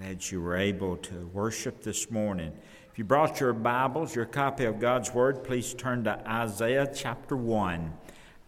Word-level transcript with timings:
Glad 0.00 0.30
you 0.30 0.40
were 0.40 0.56
able 0.56 0.96
to 0.96 1.26
worship 1.34 1.82
this 1.82 2.10
morning. 2.10 2.52
If 2.90 2.96
you 2.96 3.04
brought 3.04 3.38
your 3.38 3.52
Bibles, 3.52 4.14
your 4.14 4.24
copy 4.24 4.64
of 4.64 4.80
God's 4.80 5.12
Word, 5.12 5.44
please 5.44 5.74
turn 5.74 6.04
to 6.04 6.26
Isaiah 6.26 6.90
chapter 6.92 7.36
1. 7.36 7.92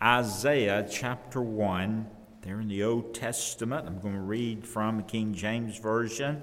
Isaiah 0.03 0.89
chapter 0.91 1.43
1, 1.43 2.07
there 2.41 2.59
in 2.59 2.69
the 2.69 2.83
Old 2.83 3.13
Testament. 3.13 3.87
I'm 3.87 4.01
going 4.01 4.15
to 4.15 4.23
read 4.23 4.67
from 4.67 4.97
the 4.97 5.03
King 5.03 5.35
James 5.35 5.77
Version. 5.77 6.43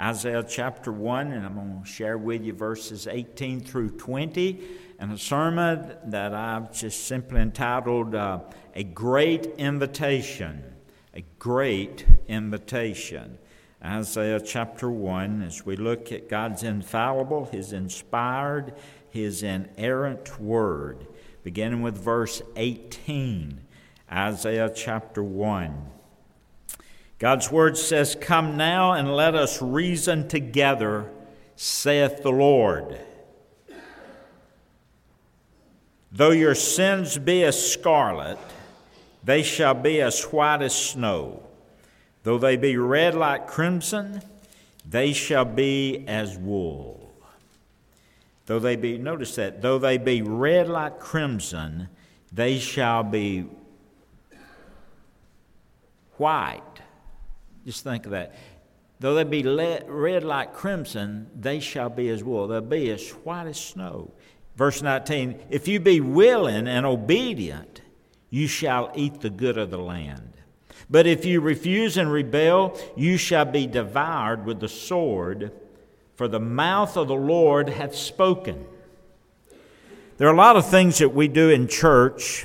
Isaiah 0.00 0.42
chapter 0.42 0.90
1, 0.90 1.30
and 1.30 1.46
I'm 1.46 1.54
going 1.54 1.82
to 1.82 1.88
share 1.88 2.18
with 2.18 2.42
you 2.42 2.52
verses 2.52 3.06
18 3.06 3.60
through 3.60 3.90
20, 3.90 4.60
and 4.98 5.12
a 5.12 5.18
sermon 5.18 5.94
that 6.06 6.34
I've 6.34 6.72
just 6.72 7.06
simply 7.06 7.40
entitled 7.40 8.16
uh, 8.16 8.40
A 8.74 8.82
Great 8.82 9.46
Invitation. 9.58 10.64
A 11.14 11.22
Great 11.38 12.04
Invitation. 12.26 13.38
Isaiah 13.82 14.40
chapter 14.40 14.90
1, 14.90 15.42
as 15.42 15.64
we 15.64 15.74
look 15.74 16.12
at 16.12 16.28
God's 16.28 16.62
infallible, 16.62 17.46
His 17.46 17.72
inspired, 17.72 18.74
His 19.08 19.42
inerrant 19.42 20.38
word, 20.38 21.06
beginning 21.42 21.80
with 21.80 21.96
verse 21.96 22.42
18. 22.56 23.62
Isaiah 24.12 24.70
chapter 24.74 25.22
1. 25.22 25.86
God's 27.18 27.50
word 27.50 27.78
says, 27.78 28.16
Come 28.20 28.58
now 28.58 28.92
and 28.92 29.14
let 29.14 29.34
us 29.34 29.62
reason 29.62 30.28
together, 30.28 31.10
saith 31.56 32.22
the 32.22 32.32
Lord. 32.32 32.98
Though 36.12 36.32
your 36.32 36.54
sins 36.54 37.16
be 37.16 37.44
as 37.44 37.72
scarlet, 37.72 38.38
they 39.24 39.42
shall 39.42 39.74
be 39.74 40.02
as 40.02 40.22
white 40.24 40.60
as 40.60 40.74
snow. 40.74 41.44
Though 42.22 42.38
they 42.38 42.56
be 42.56 42.76
red 42.76 43.14
like 43.14 43.46
crimson, 43.46 44.22
they 44.88 45.12
shall 45.12 45.44
be 45.44 46.04
as 46.06 46.36
wool. 46.36 47.12
Though 48.46 48.58
they 48.58 48.76
be, 48.76 48.98
notice 48.98 49.36
that, 49.36 49.62
though 49.62 49.78
they 49.78 49.96
be 49.96 50.22
red 50.22 50.68
like 50.68 50.98
crimson, 50.98 51.88
they 52.32 52.58
shall 52.58 53.02
be 53.02 53.46
white. 56.16 56.60
Just 57.64 57.84
think 57.84 58.06
of 58.06 58.12
that. 58.12 58.34
Though 58.98 59.14
they 59.14 59.24
be 59.24 59.42
red 59.42 60.24
like 60.24 60.52
crimson, 60.52 61.28
they 61.38 61.60
shall 61.60 61.88
be 61.88 62.10
as 62.10 62.22
wool. 62.22 62.48
They'll 62.48 62.60
be 62.60 62.90
as 62.90 63.08
white 63.10 63.46
as 63.46 63.58
snow. 63.58 64.10
Verse 64.56 64.82
19 64.82 65.40
If 65.48 65.68
you 65.68 65.80
be 65.80 66.00
willing 66.00 66.68
and 66.68 66.84
obedient, 66.84 67.80
you 68.28 68.46
shall 68.46 68.92
eat 68.94 69.20
the 69.20 69.30
good 69.30 69.56
of 69.56 69.70
the 69.70 69.78
land. 69.78 70.29
But 70.90 71.06
if 71.06 71.24
you 71.24 71.40
refuse 71.40 71.96
and 71.96 72.10
rebel, 72.10 72.76
you 72.96 73.16
shall 73.16 73.44
be 73.44 73.68
devoured 73.68 74.44
with 74.44 74.58
the 74.58 74.68
sword, 74.68 75.52
for 76.16 76.26
the 76.26 76.40
mouth 76.40 76.96
of 76.96 77.06
the 77.06 77.14
Lord 77.14 77.68
hath 77.68 77.94
spoken. 77.94 78.66
There 80.16 80.26
are 80.26 80.34
a 80.34 80.36
lot 80.36 80.56
of 80.56 80.68
things 80.68 80.98
that 80.98 81.14
we 81.14 81.28
do 81.28 81.48
in 81.48 81.68
church, 81.68 82.44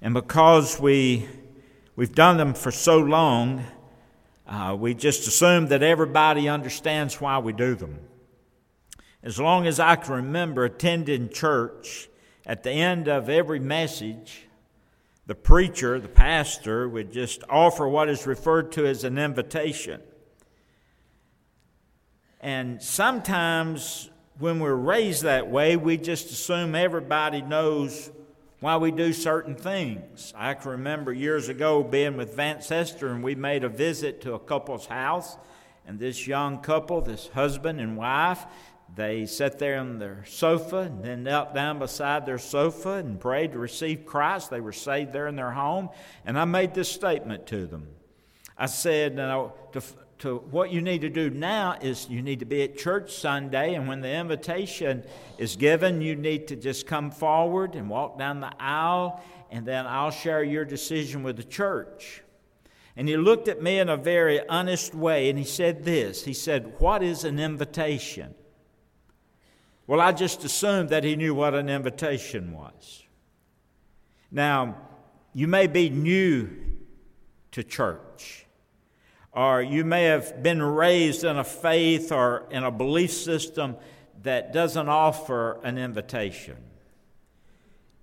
and 0.00 0.14
because 0.14 0.78
we, 0.78 1.26
we've 1.96 2.14
done 2.14 2.36
them 2.36 2.54
for 2.54 2.70
so 2.70 2.98
long, 2.98 3.64
uh, 4.46 4.76
we 4.78 4.94
just 4.94 5.26
assume 5.26 5.66
that 5.68 5.82
everybody 5.82 6.48
understands 6.48 7.20
why 7.20 7.38
we 7.38 7.52
do 7.52 7.74
them. 7.74 7.98
As 9.22 9.38
long 9.40 9.66
as 9.66 9.80
I 9.80 9.96
can 9.96 10.14
remember 10.14 10.64
attending 10.64 11.28
church, 11.28 12.08
at 12.46 12.62
the 12.62 12.70
end 12.70 13.08
of 13.08 13.28
every 13.28 13.60
message, 13.60 14.46
the 15.30 15.34
preacher, 15.36 16.00
the 16.00 16.08
pastor, 16.08 16.88
would 16.88 17.12
just 17.12 17.44
offer 17.48 17.86
what 17.86 18.08
is 18.08 18.26
referred 18.26 18.72
to 18.72 18.84
as 18.84 19.04
an 19.04 19.16
invitation. 19.16 20.00
And 22.40 22.82
sometimes 22.82 24.10
when 24.40 24.58
we're 24.58 24.74
raised 24.74 25.22
that 25.22 25.48
way, 25.48 25.76
we 25.76 25.98
just 25.98 26.32
assume 26.32 26.74
everybody 26.74 27.42
knows 27.42 28.10
why 28.58 28.76
we 28.76 28.90
do 28.90 29.12
certain 29.12 29.54
things. 29.54 30.34
I 30.36 30.54
can 30.54 30.72
remember 30.72 31.12
years 31.12 31.48
ago 31.48 31.84
being 31.84 32.16
with 32.16 32.34
Vance 32.34 32.68
Esther, 32.72 33.12
and 33.12 33.22
we 33.22 33.36
made 33.36 33.62
a 33.62 33.68
visit 33.68 34.20
to 34.22 34.34
a 34.34 34.38
couple's 34.40 34.86
house. 34.86 35.36
And 35.86 36.00
this 36.00 36.26
young 36.26 36.58
couple, 36.58 37.02
this 37.02 37.28
husband 37.28 37.80
and 37.80 37.96
wife, 37.96 38.46
they 38.96 39.26
sat 39.26 39.58
there 39.58 39.78
on 39.78 39.98
their 39.98 40.24
sofa 40.26 40.78
and 40.78 41.04
then 41.04 41.22
knelt 41.22 41.54
down 41.54 41.78
beside 41.78 42.26
their 42.26 42.38
sofa 42.38 42.94
and 42.94 43.20
prayed 43.20 43.52
to 43.52 43.58
receive 43.58 44.04
Christ. 44.04 44.50
They 44.50 44.60
were 44.60 44.72
saved 44.72 45.12
there 45.12 45.28
in 45.28 45.36
their 45.36 45.52
home. 45.52 45.90
And 46.24 46.38
I 46.38 46.44
made 46.44 46.74
this 46.74 46.90
statement 46.90 47.46
to 47.48 47.66
them. 47.66 47.86
I 48.58 48.66
said, 48.66 49.16
to, 49.16 49.82
to 50.18 50.36
what 50.50 50.70
you 50.70 50.82
need 50.82 51.00
to 51.00 51.08
do 51.08 51.30
now 51.30 51.78
is 51.80 52.08
you 52.10 52.20
need 52.20 52.40
to 52.40 52.44
be 52.44 52.62
at 52.62 52.76
church 52.76 53.14
Sunday, 53.14 53.74
and 53.74 53.88
when 53.88 54.02
the 54.02 54.12
invitation 54.12 55.02
is 55.38 55.56
given, 55.56 56.02
you 56.02 56.14
need 56.14 56.48
to 56.48 56.56
just 56.56 56.86
come 56.86 57.10
forward 57.10 57.74
and 57.74 57.88
walk 57.88 58.18
down 58.18 58.40
the 58.40 58.52
aisle, 58.60 59.22
and 59.50 59.64
then 59.64 59.86
I'll 59.86 60.10
share 60.10 60.42
your 60.42 60.66
decision 60.66 61.22
with 61.22 61.36
the 61.36 61.44
church. 61.44 62.22
And 62.96 63.08
he 63.08 63.16
looked 63.16 63.48
at 63.48 63.62
me 63.62 63.78
in 63.78 63.88
a 63.88 63.96
very 63.96 64.46
honest 64.46 64.94
way, 64.94 65.30
and 65.30 65.38
he 65.38 65.44
said 65.44 65.84
this 65.84 66.24
He 66.24 66.34
said, 66.34 66.74
What 66.78 67.02
is 67.02 67.24
an 67.24 67.38
invitation? 67.38 68.34
Well, 69.90 70.00
I 70.00 70.12
just 70.12 70.44
assumed 70.44 70.90
that 70.90 71.02
he 71.02 71.16
knew 71.16 71.34
what 71.34 71.52
an 71.52 71.68
invitation 71.68 72.52
was. 72.52 73.02
Now, 74.30 74.76
you 75.34 75.48
may 75.48 75.66
be 75.66 75.90
new 75.90 76.48
to 77.50 77.64
church, 77.64 78.46
or 79.32 79.60
you 79.60 79.84
may 79.84 80.04
have 80.04 80.44
been 80.44 80.62
raised 80.62 81.24
in 81.24 81.36
a 81.38 81.42
faith 81.42 82.12
or 82.12 82.46
in 82.52 82.62
a 82.62 82.70
belief 82.70 83.10
system 83.12 83.74
that 84.22 84.52
doesn't 84.52 84.88
offer 84.88 85.58
an 85.64 85.76
invitation. 85.76 86.58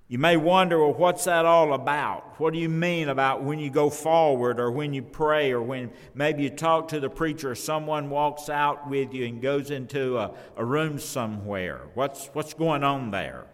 You 0.09 0.19
may 0.19 0.37
wonder, 0.37 0.79
well, 0.79 0.93
what's 0.93 1.25
that 1.25 1.43
all 1.43 1.73
about? 1.73 2.39
What 2.39 2.53
do 2.53 2.59
you 2.59 2.69
mean 2.69 3.09
about 3.09 3.43
when 3.43 3.59
you 3.59 3.69
go 3.69 3.89
forward 3.89 4.57
or 4.57 4.71
when 4.71 4.93
you 4.93 5.03
pray 5.03 5.51
or 5.51 5.61
when 5.61 5.91
maybe 6.15 6.43
you 6.43 6.49
talk 6.49 6.87
to 6.89 7.01
the 7.01 7.09
preacher 7.09 7.51
or 7.51 7.55
someone 7.55 8.09
walks 8.09 8.47
out 8.47 8.89
with 8.89 9.13
you 9.13 9.25
and 9.25 9.41
goes 9.41 9.69
into 9.69 10.17
a, 10.17 10.31
a 10.55 10.63
room 10.63 10.97
somewhere? 10.97 11.81
What's, 11.93 12.27
what's 12.27 12.53
going 12.53 12.85
on 12.85 13.11
there? 13.11 13.47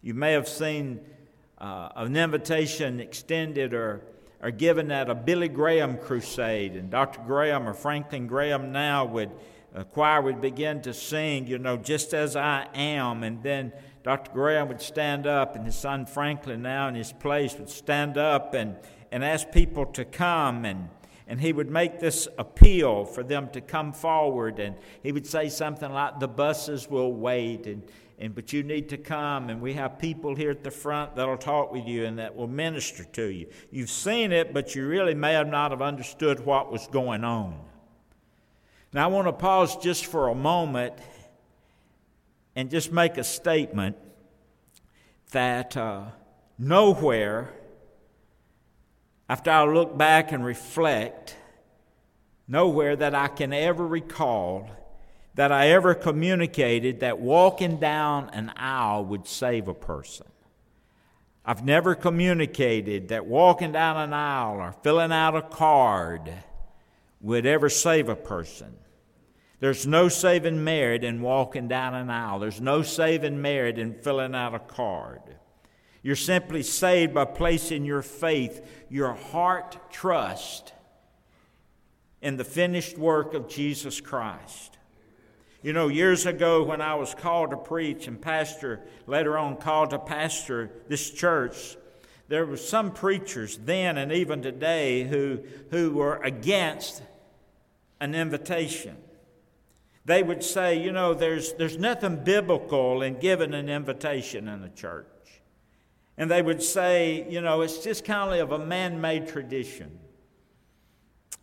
You 0.00 0.14
may 0.14 0.32
have 0.32 0.48
seen 0.48 1.00
uh, 1.58 1.88
an 1.96 2.16
invitation 2.16 3.00
extended 3.00 3.74
or, 3.74 4.02
or 4.40 4.52
given 4.52 4.92
at 4.92 5.10
a 5.10 5.14
Billy 5.16 5.48
Graham 5.48 5.98
crusade, 5.98 6.76
and 6.76 6.88
Dr. 6.88 7.20
Graham 7.26 7.68
or 7.68 7.74
Franklin 7.74 8.28
Graham 8.28 8.70
now 8.70 9.06
would, 9.06 9.32
a 9.74 9.84
choir 9.84 10.22
would 10.22 10.40
begin 10.40 10.82
to 10.82 10.94
sing, 10.94 11.48
you 11.48 11.58
know, 11.58 11.76
just 11.76 12.14
as 12.14 12.36
I 12.36 12.68
am, 12.74 13.24
and 13.24 13.42
then 13.42 13.72
Dr. 14.02 14.32
Graham 14.32 14.68
would 14.68 14.80
stand 14.80 15.26
up, 15.26 15.56
and 15.56 15.64
his 15.64 15.76
son 15.76 16.06
Franklin, 16.06 16.62
now 16.62 16.88
in 16.88 16.94
his 16.94 17.12
place, 17.12 17.54
would 17.58 17.68
stand 17.68 18.16
up 18.16 18.54
and, 18.54 18.76
and 19.12 19.22
ask 19.22 19.50
people 19.50 19.84
to 19.86 20.04
come. 20.04 20.64
And, 20.64 20.88
and 21.26 21.40
he 21.40 21.52
would 21.52 21.70
make 21.70 22.00
this 22.00 22.26
appeal 22.38 23.04
for 23.04 23.22
them 23.22 23.50
to 23.50 23.60
come 23.60 23.92
forward. 23.92 24.58
And 24.58 24.76
he 25.02 25.12
would 25.12 25.26
say 25.26 25.50
something 25.50 25.92
like, 25.92 26.18
The 26.18 26.28
buses 26.28 26.88
will 26.88 27.12
wait, 27.12 27.66
and, 27.66 27.82
and, 28.18 28.34
but 28.34 28.54
you 28.54 28.62
need 28.62 28.88
to 28.88 28.96
come. 28.96 29.50
And 29.50 29.60
we 29.60 29.74
have 29.74 29.98
people 29.98 30.34
here 30.34 30.50
at 30.50 30.64
the 30.64 30.70
front 30.70 31.14
that'll 31.16 31.36
talk 31.36 31.70
with 31.70 31.86
you 31.86 32.06
and 32.06 32.18
that 32.18 32.34
will 32.34 32.48
minister 32.48 33.04
to 33.04 33.26
you. 33.26 33.48
You've 33.70 33.90
seen 33.90 34.32
it, 34.32 34.54
but 34.54 34.74
you 34.74 34.86
really 34.86 35.14
may 35.14 35.32
have 35.34 35.48
not 35.48 35.72
have 35.72 35.82
understood 35.82 36.40
what 36.40 36.72
was 36.72 36.86
going 36.86 37.24
on. 37.24 37.58
Now, 38.92 39.04
I 39.04 39.06
want 39.06 39.28
to 39.28 39.32
pause 39.32 39.76
just 39.76 40.06
for 40.06 40.28
a 40.28 40.34
moment 40.34 40.94
and 42.54 42.70
just 42.70 42.92
make 42.92 43.16
a 43.16 43.24
statement 43.24 43.96
that 45.32 45.76
uh, 45.76 46.04
nowhere, 46.58 47.52
after 49.28 49.50
I 49.50 49.64
look 49.64 49.96
back 49.96 50.32
and 50.32 50.44
reflect, 50.44 51.36
nowhere 52.48 52.96
that 52.96 53.14
I 53.14 53.28
can 53.28 53.52
ever 53.52 53.86
recall 53.86 54.68
that 55.34 55.52
I 55.52 55.68
ever 55.68 55.94
communicated 55.94 57.00
that 57.00 57.20
walking 57.20 57.78
down 57.78 58.30
an 58.30 58.52
aisle 58.56 59.04
would 59.06 59.26
save 59.26 59.68
a 59.68 59.74
person. 59.74 60.26
I've 61.44 61.64
never 61.64 61.94
communicated 61.94 63.08
that 63.08 63.26
walking 63.26 63.72
down 63.72 63.96
an 63.96 64.12
aisle 64.12 64.56
or 64.56 64.72
filling 64.82 65.12
out 65.12 65.36
a 65.36 65.42
card 65.42 66.32
would 67.20 67.46
ever 67.46 67.68
save 67.68 68.08
a 68.08 68.16
person. 68.16 68.76
There's 69.60 69.86
no 69.86 70.08
saving 70.08 70.64
merit 70.64 71.04
in 71.04 71.20
walking 71.20 71.68
down 71.68 71.94
an 71.94 72.08
aisle. 72.08 72.38
There's 72.38 72.62
no 72.62 72.82
saving 72.82 73.40
merit 73.40 73.78
in 73.78 73.94
filling 73.94 74.34
out 74.34 74.54
a 74.54 74.58
card. 74.58 75.20
You're 76.02 76.16
simply 76.16 76.62
saved 76.62 77.12
by 77.12 77.26
placing 77.26 77.84
your 77.84 78.00
faith, 78.00 78.66
your 78.88 79.12
heart 79.12 79.78
trust 79.92 80.72
in 82.22 82.38
the 82.38 82.44
finished 82.44 82.96
work 82.96 83.34
of 83.34 83.48
Jesus 83.48 84.00
Christ. 84.00 84.78
You 85.62 85.74
know, 85.74 85.88
years 85.88 86.24
ago 86.24 86.62
when 86.62 86.80
I 86.80 86.94
was 86.94 87.14
called 87.14 87.50
to 87.50 87.58
preach 87.58 88.06
and 88.06 88.20
pastor, 88.20 88.80
later 89.06 89.36
on 89.36 89.56
called 89.56 89.90
to 89.90 89.98
pastor 89.98 90.70
this 90.88 91.10
church, 91.10 91.76
there 92.28 92.46
were 92.46 92.56
some 92.56 92.92
preachers 92.92 93.58
then 93.58 93.98
and 93.98 94.10
even 94.10 94.40
today 94.40 95.04
who, 95.04 95.40
who 95.70 95.92
were 95.92 96.16
against 96.22 97.02
an 98.00 98.14
invitation. 98.14 98.96
They 100.04 100.22
would 100.22 100.42
say, 100.42 100.82
you 100.82 100.92
know, 100.92 101.14
there's, 101.14 101.52
there's 101.54 101.76
nothing 101.76 102.24
biblical 102.24 103.02
in 103.02 103.18
giving 103.18 103.54
an 103.54 103.68
invitation 103.68 104.48
in 104.48 104.62
a 104.64 104.68
church. 104.70 105.06
And 106.16 106.30
they 106.30 106.42
would 106.42 106.62
say, 106.62 107.26
you 107.30 107.40
know, 107.40 107.60
it's 107.62 107.82
just 107.84 108.04
kind 108.04 108.40
of 108.40 108.52
a 108.52 108.58
man 108.58 109.00
made 109.00 109.28
tradition. 109.28 109.98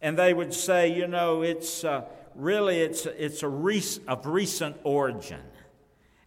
And 0.01 0.17
they 0.17 0.33
would 0.33 0.53
say, 0.53 0.93
you 0.93 1.07
know, 1.07 1.41
it's 1.41 1.83
uh, 1.83 2.05
really 2.35 2.81
it's, 2.81 3.05
it's 3.05 3.43
a 3.43 3.47
rec- 3.47 4.07
of 4.07 4.25
recent 4.25 4.77
origin. 4.83 5.41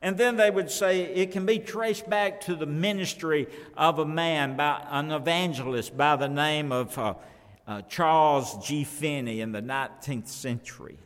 And 0.02 0.16
then 0.16 0.36
they 0.36 0.50
would 0.50 0.70
say 0.70 1.02
it 1.02 1.30
can 1.30 1.44
be 1.44 1.58
traced 1.58 2.08
back 2.08 2.40
to 2.42 2.54
the 2.54 2.66
ministry 2.66 3.48
of 3.76 3.98
a 3.98 4.06
man, 4.06 4.56
by, 4.56 4.84
an 4.90 5.12
evangelist 5.12 5.96
by 5.96 6.16
the 6.16 6.28
name 6.28 6.72
of 6.72 6.96
uh, 6.98 7.14
uh, 7.66 7.82
Charles 7.82 8.66
G. 8.66 8.82
Finney 8.84 9.40
in 9.40 9.52
the 9.52 9.60
19th 9.60 10.28
century. 10.28 10.96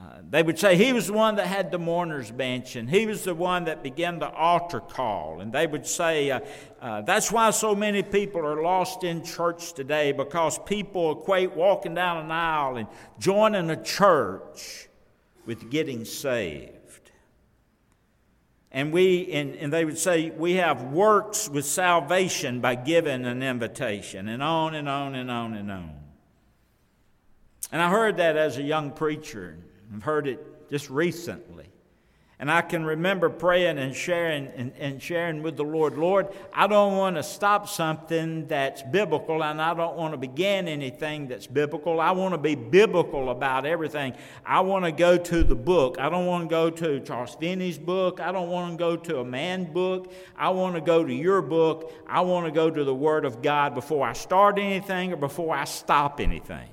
Uh, 0.00 0.22
they 0.30 0.42
would 0.42 0.58
say 0.58 0.76
he 0.76 0.92
was 0.94 1.08
the 1.08 1.12
one 1.12 1.36
that 1.36 1.46
had 1.46 1.70
the 1.70 1.78
mourner's 1.78 2.30
bench, 2.30 2.74
and 2.76 2.88
he 2.88 3.04
was 3.04 3.24
the 3.24 3.34
one 3.34 3.64
that 3.64 3.82
began 3.82 4.18
the 4.18 4.30
altar 4.30 4.80
call. 4.80 5.40
And 5.40 5.52
they 5.52 5.66
would 5.66 5.86
say 5.86 6.30
uh, 6.30 6.40
uh, 6.80 7.02
that's 7.02 7.30
why 7.30 7.50
so 7.50 7.74
many 7.74 8.02
people 8.02 8.40
are 8.46 8.62
lost 8.62 9.04
in 9.04 9.22
church 9.22 9.74
today 9.74 10.12
because 10.12 10.58
people 10.60 11.20
equate 11.20 11.54
walking 11.54 11.94
down 11.94 12.24
an 12.24 12.30
aisle 12.30 12.76
and 12.76 12.88
joining 13.18 13.68
a 13.68 13.82
church 13.82 14.88
with 15.44 15.70
getting 15.70 16.06
saved. 16.06 17.10
And 18.72 18.92
we 18.92 19.30
and, 19.32 19.54
and 19.56 19.72
they 19.72 19.84
would 19.84 19.98
say 19.98 20.30
we 20.30 20.54
have 20.54 20.84
works 20.84 21.48
with 21.48 21.66
salvation 21.66 22.60
by 22.60 22.76
giving 22.76 23.26
an 23.26 23.42
invitation, 23.42 24.28
and 24.28 24.42
on 24.42 24.74
and 24.74 24.88
on 24.88 25.14
and 25.14 25.30
on 25.30 25.54
and 25.54 25.70
on. 25.70 25.94
And 27.72 27.82
I 27.82 27.90
heard 27.90 28.16
that 28.16 28.36
as 28.36 28.56
a 28.56 28.62
young 28.62 28.92
preacher. 28.92 29.58
I've 29.94 30.02
heard 30.02 30.26
it 30.26 30.70
just 30.70 30.90
recently. 30.90 31.66
And 32.40 32.50
I 32.50 32.62
can 32.62 32.86
remember 32.86 33.28
praying 33.28 33.76
and 33.76 33.94
sharing 33.94 34.46
and, 34.46 34.72
and, 34.78 35.02
sharing 35.02 35.42
with 35.42 35.58
the 35.58 35.62
Lord, 35.62 35.98
Lord, 35.98 36.28
I 36.54 36.68
don't 36.68 36.96
want 36.96 37.16
to 37.16 37.22
stop 37.22 37.68
something 37.68 38.46
that's 38.46 38.80
biblical 38.82 39.44
and 39.44 39.60
I 39.60 39.74
don't 39.74 39.94
want 39.94 40.14
to 40.14 40.16
begin 40.16 40.66
anything 40.66 41.28
that's 41.28 41.46
biblical. 41.46 42.00
I 42.00 42.12
want 42.12 42.32
to 42.32 42.38
be 42.38 42.54
biblical 42.54 43.28
about 43.28 43.66
everything. 43.66 44.14
I 44.46 44.60
want 44.60 44.86
to 44.86 44.90
go 44.90 45.18
to 45.18 45.44
the 45.44 45.54
book. 45.54 45.98
I 46.00 46.08
don't 46.08 46.24
want 46.24 46.48
to 46.48 46.50
go 46.50 46.70
to 46.70 47.00
Charles 47.00 47.34
Finney's 47.34 47.78
book. 47.78 48.20
I 48.20 48.32
don't 48.32 48.48
want 48.48 48.72
to 48.72 48.78
go 48.78 48.96
to 48.96 49.18
a 49.18 49.24
man 49.24 49.70
book. 49.70 50.10
I 50.34 50.48
want 50.48 50.76
to 50.76 50.80
go 50.80 51.04
to 51.04 51.12
your 51.12 51.42
book. 51.42 51.92
I 52.08 52.22
want 52.22 52.46
to 52.46 52.52
go 52.52 52.70
to 52.70 52.84
the 52.84 52.94
Word 52.94 53.26
of 53.26 53.42
God 53.42 53.74
before 53.74 54.06
I 54.06 54.14
start 54.14 54.58
anything 54.58 55.12
or 55.12 55.16
before 55.16 55.54
I 55.54 55.64
stop 55.64 56.20
anything. 56.20 56.70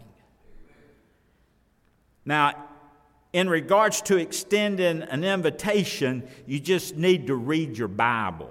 Now, 2.23 2.66
in 3.33 3.49
regards 3.49 4.01
to 4.03 4.17
extending 4.17 5.01
an 5.03 5.23
invitation, 5.23 6.27
you 6.45 6.59
just 6.59 6.95
need 6.95 7.27
to 7.27 7.35
read 7.35 7.77
your 7.77 7.87
Bible. 7.87 8.49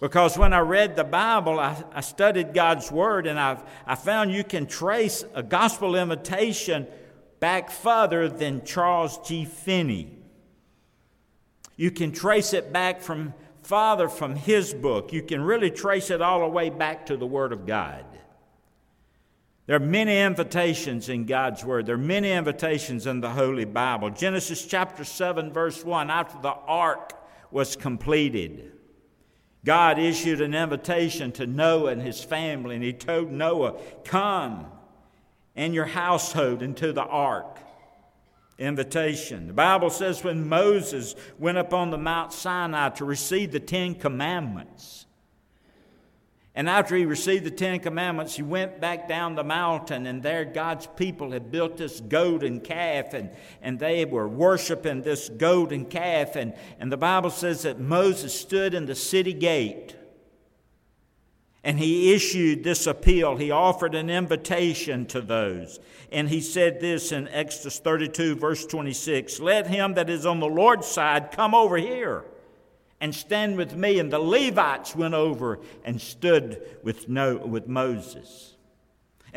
Because 0.00 0.36
when 0.36 0.52
I 0.52 0.58
read 0.58 0.96
the 0.96 1.04
Bible, 1.04 1.58
I, 1.58 1.82
I 1.92 2.00
studied 2.00 2.52
God's 2.52 2.92
Word, 2.92 3.26
and 3.26 3.38
I've, 3.38 3.62
I 3.86 3.94
found 3.94 4.30
you 4.30 4.44
can 4.44 4.66
trace 4.66 5.24
a 5.34 5.42
gospel 5.42 5.96
invitation 5.96 6.86
back 7.40 7.70
further 7.70 8.28
than 8.28 8.64
Charles 8.64 9.18
G. 9.26 9.44
Finney. 9.44 10.12
You 11.76 11.90
can 11.90 12.12
trace 12.12 12.52
it 12.52 12.72
back 12.72 13.00
from 13.00 13.34
Father 13.62 14.08
from 14.08 14.36
his 14.36 14.72
book. 14.72 15.12
You 15.12 15.22
can 15.22 15.40
really 15.42 15.70
trace 15.70 16.10
it 16.10 16.22
all 16.22 16.40
the 16.40 16.48
way 16.48 16.70
back 16.70 17.06
to 17.06 17.16
the 17.16 17.26
Word 17.26 17.52
of 17.52 17.66
God. 17.66 18.04
There 19.66 19.76
are 19.76 19.80
many 19.80 20.18
invitations 20.18 21.08
in 21.08 21.26
God's 21.26 21.64
Word. 21.64 21.86
There 21.86 21.96
are 21.96 21.98
many 21.98 22.30
invitations 22.30 23.06
in 23.06 23.20
the 23.20 23.30
Holy 23.30 23.64
Bible. 23.64 24.10
Genesis 24.10 24.64
chapter 24.64 25.02
7, 25.02 25.52
verse 25.52 25.84
1 25.84 26.08
after 26.08 26.40
the 26.40 26.54
ark 26.66 27.12
was 27.50 27.74
completed, 27.74 28.72
God 29.64 29.98
issued 29.98 30.40
an 30.40 30.54
invitation 30.54 31.32
to 31.32 31.46
Noah 31.46 31.90
and 31.90 32.00
his 32.00 32.22
family, 32.22 32.76
and 32.76 32.84
he 32.84 32.92
told 32.92 33.32
Noah, 33.32 33.80
Come 34.04 34.66
and 35.56 35.74
your 35.74 35.86
household 35.86 36.62
into 36.62 36.92
the 36.92 37.02
ark. 37.02 37.58
Invitation. 38.58 39.48
The 39.48 39.52
Bible 39.52 39.90
says 39.90 40.22
when 40.22 40.48
Moses 40.48 41.14
went 41.38 41.58
up 41.58 41.74
on 41.74 41.90
the 41.90 41.98
Mount 41.98 42.32
Sinai 42.32 42.90
to 42.90 43.04
receive 43.04 43.52
the 43.52 43.60
Ten 43.60 43.94
Commandments, 43.96 45.05
and 46.56 46.70
after 46.70 46.96
he 46.96 47.04
received 47.04 47.44
the 47.44 47.50
Ten 47.50 47.80
Commandments, 47.80 48.34
he 48.34 48.42
went 48.42 48.80
back 48.80 49.06
down 49.06 49.34
the 49.34 49.44
mountain, 49.44 50.06
and 50.06 50.22
there 50.22 50.46
God's 50.46 50.86
people 50.96 51.32
had 51.32 51.50
built 51.50 51.76
this 51.76 52.00
golden 52.00 52.60
calf, 52.60 53.12
and, 53.12 53.28
and 53.60 53.78
they 53.78 54.06
were 54.06 54.26
worshiping 54.26 55.02
this 55.02 55.28
golden 55.28 55.84
calf. 55.84 56.34
And, 56.34 56.54
and 56.80 56.90
the 56.90 56.96
Bible 56.96 57.28
says 57.28 57.60
that 57.62 57.78
Moses 57.78 58.34
stood 58.34 58.72
in 58.72 58.86
the 58.86 58.94
city 58.94 59.34
gate, 59.34 59.96
and 61.62 61.78
he 61.78 62.14
issued 62.14 62.64
this 62.64 62.86
appeal. 62.86 63.36
He 63.36 63.50
offered 63.50 63.94
an 63.94 64.08
invitation 64.08 65.04
to 65.08 65.20
those. 65.20 65.78
And 66.10 66.30
he 66.30 66.40
said 66.40 66.80
this 66.80 67.12
in 67.12 67.28
Exodus 67.28 67.80
32, 67.80 68.36
verse 68.36 68.64
26 68.64 69.40
Let 69.40 69.66
him 69.66 69.92
that 69.92 70.08
is 70.08 70.24
on 70.24 70.40
the 70.40 70.46
Lord's 70.46 70.86
side 70.86 71.32
come 71.32 71.54
over 71.54 71.76
here 71.76 72.24
and 73.00 73.14
stand 73.14 73.56
with 73.56 73.76
me. 73.76 73.98
And 73.98 74.12
the 74.12 74.18
Levites 74.18 74.94
went 74.96 75.14
over 75.14 75.60
and 75.84 76.00
stood 76.00 76.78
with, 76.82 77.08
no, 77.08 77.36
with 77.36 77.68
Moses. 77.68 78.56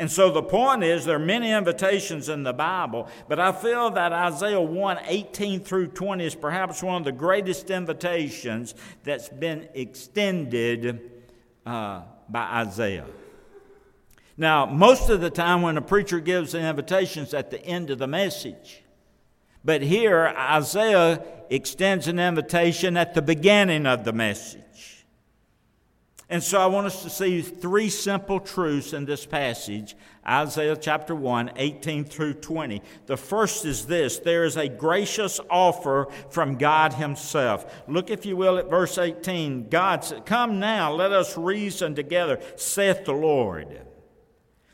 And 0.00 0.10
so 0.10 0.30
the 0.30 0.42
point 0.42 0.82
is, 0.82 1.04
there 1.04 1.16
are 1.16 1.18
many 1.18 1.50
invitations 1.50 2.30
in 2.30 2.42
the 2.42 2.54
Bible, 2.54 3.06
but 3.28 3.38
I 3.38 3.52
feel 3.52 3.90
that 3.90 4.14
Isaiah 4.14 4.60
1 4.60 4.98
18 5.04 5.60
through 5.60 5.88
20 5.88 6.24
is 6.24 6.34
perhaps 6.34 6.82
one 6.82 7.02
of 7.02 7.04
the 7.04 7.12
greatest 7.12 7.70
invitations 7.70 8.74
that's 9.04 9.28
been 9.28 9.68
extended 9.74 11.10
uh, 11.66 12.02
by 12.30 12.40
Isaiah. 12.40 13.04
Now, 14.38 14.64
most 14.64 15.10
of 15.10 15.20
the 15.20 15.28
time 15.28 15.60
when 15.60 15.76
a 15.76 15.82
preacher 15.82 16.18
gives 16.18 16.52
the 16.52 16.60
invitations 16.60 17.34
at 17.34 17.50
the 17.50 17.62
end 17.62 17.90
of 17.90 17.98
the 17.98 18.06
message, 18.06 18.82
but 19.64 19.82
here, 19.82 20.26
Isaiah 20.26 21.22
extends 21.50 22.08
an 22.08 22.18
invitation 22.18 22.96
at 22.96 23.14
the 23.14 23.22
beginning 23.22 23.86
of 23.86 24.04
the 24.04 24.12
message. 24.12 24.60
And 26.30 26.40
so 26.40 26.60
I 26.60 26.66
want 26.66 26.86
us 26.86 27.02
to 27.02 27.10
see 27.10 27.42
three 27.42 27.90
simple 27.90 28.38
truths 28.38 28.92
in 28.92 29.04
this 29.04 29.26
passage 29.26 29.96
Isaiah 30.26 30.76
chapter 30.76 31.14
1, 31.14 31.52
18 31.56 32.04
through 32.04 32.34
20. 32.34 32.82
The 33.06 33.16
first 33.16 33.64
is 33.64 33.86
this 33.86 34.18
there 34.18 34.44
is 34.44 34.56
a 34.56 34.68
gracious 34.68 35.40
offer 35.50 36.06
from 36.30 36.56
God 36.56 36.92
Himself. 36.92 37.82
Look, 37.88 38.10
if 38.10 38.24
you 38.24 38.36
will, 38.36 38.58
at 38.58 38.70
verse 38.70 38.96
18. 38.96 39.68
God 39.70 40.04
said, 40.04 40.24
Come 40.24 40.60
now, 40.60 40.92
let 40.92 41.10
us 41.10 41.36
reason 41.36 41.96
together, 41.96 42.38
saith 42.54 43.04
the 43.04 43.12
Lord. 43.12 43.80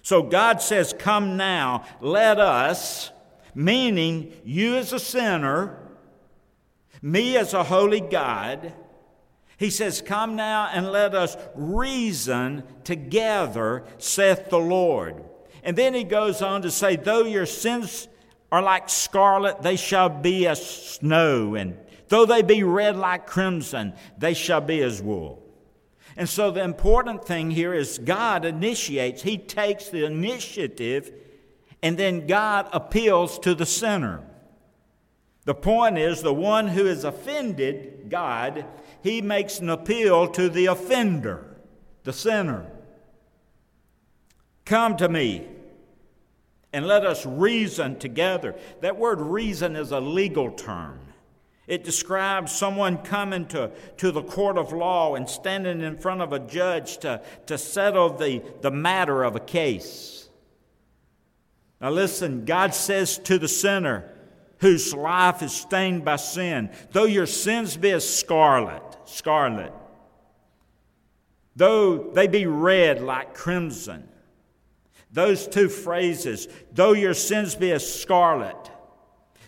So 0.03 0.23
God 0.23 0.61
says, 0.61 0.95
Come 0.97 1.39
now, 1.39 1.85
let 2.03 2.39
us 2.39 3.13
meaning 3.57 4.33
you 4.45 4.77
as 4.77 4.93
a 4.93 5.01
sinner, 5.01 5.79
me 7.01 7.37
as 7.37 7.55
a 7.55 7.65
holy 7.65 8.01
God. 8.01 8.75
He 9.57 9.71
says, 9.71 10.03
Come 10.03 10.37
now 10.37 10.69
and 10.71 10.93
let 10.93 11.15
us 11.15 11.37
reason 11.55 12.63
together, 12.85 13.85
saith 13.97 14.51
the 14.51 14.59
Lord. 14.59 15.25
And 15.63 15.77
then 15.77 15.95
he 15.95 16.05
goes 16.05 16.43
on 16.43 16.63
to 16.63 16.71
say, 16.71 16.97
Though 16.97 17.25
your 17.25 17.47
sins 17.47 18.09
are 18.53 18.63
like 18.63 18.91
scarlet, 18.91 19.63
they 19.63 19.77
shall 19.77 20.11
be 20.11 20.47
as 20.47 20.65
snow, 20.65 21.55
and 21.55 21.79
though 22.09 22.27
they 22.27 22.43
be 22.43 22.63
red 22.63 22.97
like 22.97 23.27
crimson, 23.27 23.95
they 24.19 24.35
shall 24.35 24.61
be 24.61 24.83
as 24.83 25.01
wool. 25.01 25.43
And 26.15 26.29
so 26.29 26.51
the 26.51 26.63
important 26.63 27.25
thing 27.25 27.51
here 27.51 27.73
is 27.73 27.99
God 27.99 28.45
initiates, 28.45 29.23
He 29.23 29.39
takes 29.39 29.89
the 29.89 30.05
initiative 30.05 31.11
and 31.83 31.99
then 31.99 32.27
God 32.27 32.69
appeals 32.73 33.39
to 33.41 33.55
the 33.55 33.67
sinner. 33.67 34.23
The 35.45 35.55
point 35.55 35.97
is, 35.99 36.23
the 36.23 36.35
one 36.35 36.69
who 36.69 36.87
is 36.87 37.05
offended, 37.05 38.11
God, 38.11 38.65
he 39.03 39.23
makes 39.23 39.61
an 39.61 39.71
appeal 39.71 40.27
to 40.29 40.49
the 40.49 40.67
offender, 40.67 41.57
the 42.03 42.13
sinner. 42.13 42.67
Come 44.65 44.97
to 44.97 45.09
me 45.09 45.47
and 46.73 46.87
let 46.87 47.07
us 47.07 47.25
reason 47.25 47.99
together. 47.99 48.57
That 48.81 48.99
word 48.99 49.21
reason 49.21 49.77
is 49.77 49.93
a 49.93 50.01
legal 50.01 50.51
term. 50.51 50.99
It 51.67 51.85
describes 51.85 52.53
someone 52.53 52.99
coming 52.99 53.47
to, 53.47 53.71
to 53.97 54.13
the 54.13 54.23
court 54.23 54.59
of 54.59 54.73
law 54.73 55.15
and 55.15 55.29
standing 55.29 55.81
in 55.81 55.99
front 55.99 56.21
of 56.21 56.33
a 56.33 56.39
judge 56.39 56.99
to, 56.99 57.23
to 57.47 57.59
settle 57.59 58.11
the, 58.11 58.43
the 58.61 58.71
matter 58.71 59.23
of 59.25 59.37
a 59.37 59.41
case. 59.41 60.26
Now, 61.81 61.91
listen, 61.91 62.45
God 62.45 62.75
says 62.75 63.19
to 63.19 63.39
the 63.39 63.49
sinner 63.49 64.11
whose 64.59 64.95
life 64.95 65.43
is 65.43 65.53
stained 65.53 66.05
by 66.05 66.17
sin, 66.17 66.71
though 66.93 67.05
your 67.05 67.27
sins 67.27 67.77
be 67.77 67.91
as 67.91 68.09
scarlet, 68.09 68.83
scarlet, 69.05 69.73
though 71.55 71.99
they 71.99 72.27
be 72.27 72.47
red 72.47 73.03
like 73.03 73.35
crimson, 73.35 74.09
Those 75.13 75.47
two 75.47 75.69
phrases, 75.69 76.49
though 76.73 76.93
your 76.93 77.15
sins 77.15 77.55
be 77.55 77.73
as 77.73 78.01
scarlet, 78.01 78.71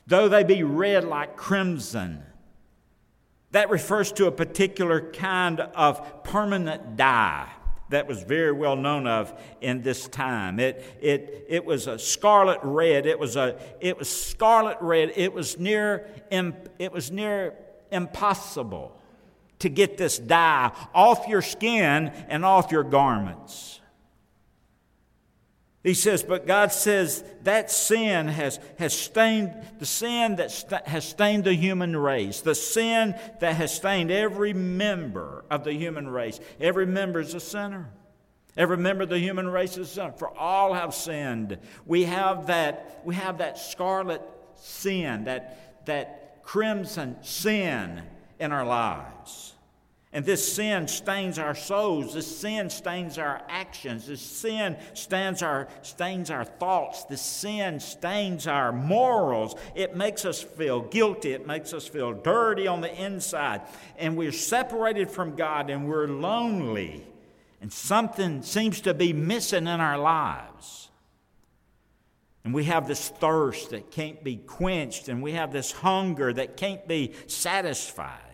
though 0.07 0.29
they 0.29 0.45
be 0.45 0.63
red 0.63 1.05
like 1.05 1.37
crimson, 1.37 2.23
that 3.51 3.69
refers 3.71 4.13
to 4.13 4.27
a 4.27 4.33
particular 4.33 5.11
kind 5.13 5.61
of 5.61 6.23
permanent 6.25 6.97
dye 6.97 7.51
that 7.91 8.07
was 8.07 8.23
very 8.23 8.53
well 8.53 8.77
known 8.77 9.07
of 9.07 9.33
in 9.61 9.83
this 9.83 10.09
time. 10.09 10.61
It, 10.61 10.85
it, 11.01 11.47
it 11.49 11.65
was 11.65 11.87
a 11.87 11.99
scarlet 11.99 12.61
red. 12.63 13.07
It 13.07 13.19
was, 13.19 13.37
a, 13.37 13.59
it 13.81 13.99
was 13.99 14.09
scarlet 14.09 14.79
red. 14.81 15.13
It 15.17 15.33
was, 15.33 15.59
near, 15.59 16.07
it 16.31 16.93
was 16.93 17.11
near 17.11 17.55
impossible 17.91 18.95
to 19.61 19.69
get 19.69 19.97
this 19.97 20.19
dye 20.19 20.73
off 20.95 21.27
your 21.27 21.43
skin 21.43 22.09
and 22.29 22.45
off 22.45 22.71
your 22.71 22.85
garments. 22.85 23.81
He 25.85 25.95
says, 25.95 26.25
but 26.25 26.47
God 26.47 26.73
says 26.73 27.23
that 27.45 27.71
sin 27.71 28.27
has, 28.27 28.59
has 28.79 28.99
stained, 28.99 29.55
the 29.79 29.87
sin 29.87 30.37
that 30.37 30.51
st- 30.51 30.87
has 30.87 31.09
stained 31.09 31.45
the 31.45 31.55
human 31.55 31.97
race, 31.97 32.41
the 32.41 32.57
sin 32.57 33.15
that 33.41 33.55
has 33.55 33.75
stained 33.75 34.11
every 34.11 34.53
member 34.53 35.45
of 35.51 35.63
the 35.63 35.73
human 35.73 36.09
race. 36.09 36.41
Every 36.61 36.85
member 36.85 37.21
is 37.21 37.35
a 37.35 37.41
sinner. 37.41 37.91
Every 38.57 38.77
member 38.77 39.05
of 39.05 39.09
the 39.09 39.21
human 39.21 39.49
race 39.49 39.79
is 39.79 39.89
a 39.91 39.95
sinner. 39.95 40.13
For 40.13 40.37
all 40.37 40.75
have 40.75 40.95
sinned. 40.95 41.59
We 41.87 42.05
have 42.05 42.49
that, 42.49 43.01
we 43.05 43.15
have 43.15 43.39
that 43.39 43.57
scarlet 43.57 44.23
sin, 44.57 45.25
that, 45.25 45.87
that 45.87 46.43
crimson 46.43 47.23
sin 47.23 48.03
in 48.41 48.51
our 48.51 48.67
lives. 48.67 49.55
And 50.11 50.25
this 50.25 50.55
sin 50.55 50.89
stains 50.89 51.39
our 51.39 51.55
souls. 51.55 52.15
This 52.15 52.39
sin 52.39 52.71
stains 52.71 53.19
our 53.19 53.43
actions. 53.49 54.07
This 54.07 54.23
sin 54.23 54.79
stains 54.95 55.43
our, 55.43 55.69
stains 55.83 56.31
our 56.31 56.45
thoughts. 56.45 57.05
This 57.05 57.21
sin 57.21 57.79
stains 57.79 58.47
our 58.47 58.73
morals. 58.73 59.55
It 59.75 59.97
makes 59.97 60.25
us 60.25 60.43
feel 60.43 60.81
guilty. 60.81 61.33
It 61.33 61.47
makes 61.47 61.75
us 61.75 61.87
feel 61.87 62.15
dirty 62.15 62.67
on 62.67 62.81
the 62.81 63.05
inside. 63.05 63.61
And 63.99 64.17
we're 64.17 64.33
separated 64.33 65.11
from 65.11 65.37
God 65.37 65.69
and 65.69 65.87
we're 65.87 66.09
lonely. 66.09 67.05
And 67.61 67.71
something 67.71 68.43
seems 68.43 68.81
to 68.83 68.95
be 68.95 69.13
missing 69.13 69.67
in 69.67 69.81
our 69.81 69.99
lives. 69.99 70.89
And 72.45 72.55
we 72.55 72.65
have 72.65 72.89
this 72.89 73.11
thirst 73.11 73.71
that 73.71 73.91
can't 73.91 74.25
be 74.25 74.37
quenched, 74.37 75.09
and 75.09 75.21
we 75.21 75.33
have 75.33 75.53
this 75.53 75.71
hunger 75.71 76.33
that 76.33 76.57
can't 76.57 76.89
be 76.89 77.13
satisfied 77.27 78.28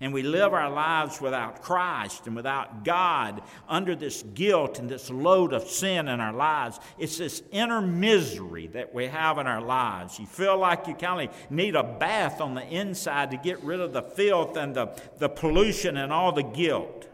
and 0.00 0.12
we 0.12 0.22
live 0.22 0.52
our 0.52 0.70
lives 0.70 1.20
without 1.20 1.62
Christ 1.62 2.26
and 2.26 2.34
without 2.34 2.84
God 2.84 3.42
under 3.68 3.94
this 3.94 4.22
guilt 4.34 4.78
and 4.78 4.88
this 4.88 5.08
load 5.08 5.52
of 5.52 5.68
sin 5.68 6.08
in 6.08 6.20
our 6.20 6.32
lives, 6.32 6.80
it's 6.98 7.18
this 7.18 7.42
inner 7.52 7.80
misery 7.80 8.66
that 8.68 8.92
we 8.92 9.06
have 9.06 9.38
in 9.38 9.46
our 9.46 9.62
lives. 9.62 10.18
You 10.18 10.26
feel 10.26 10.58
like 10.58 10.88
you 10.88 10.94
kind 10.94 11.28
of 11.28 11.50
need 11.50 11.76
a 11.76 11.84
bath 11.84 12.40
on 12.40 12.54
the 12.54 12.66
inside 12.66 13.30
to 13.30 13.36
get 13.36 13.62
rid 13.62 13.80
of 13.80 13.92
the 13.92 14.02
filth 14.02 14.56
and 14.56 14.74
the, 14.74 14.88
the 15.18 15.28
pollution 15.28 15.96
and 15.96 16.12
all 16.12 16.32
the 16.32 16.42
guilt. 16.42 17.08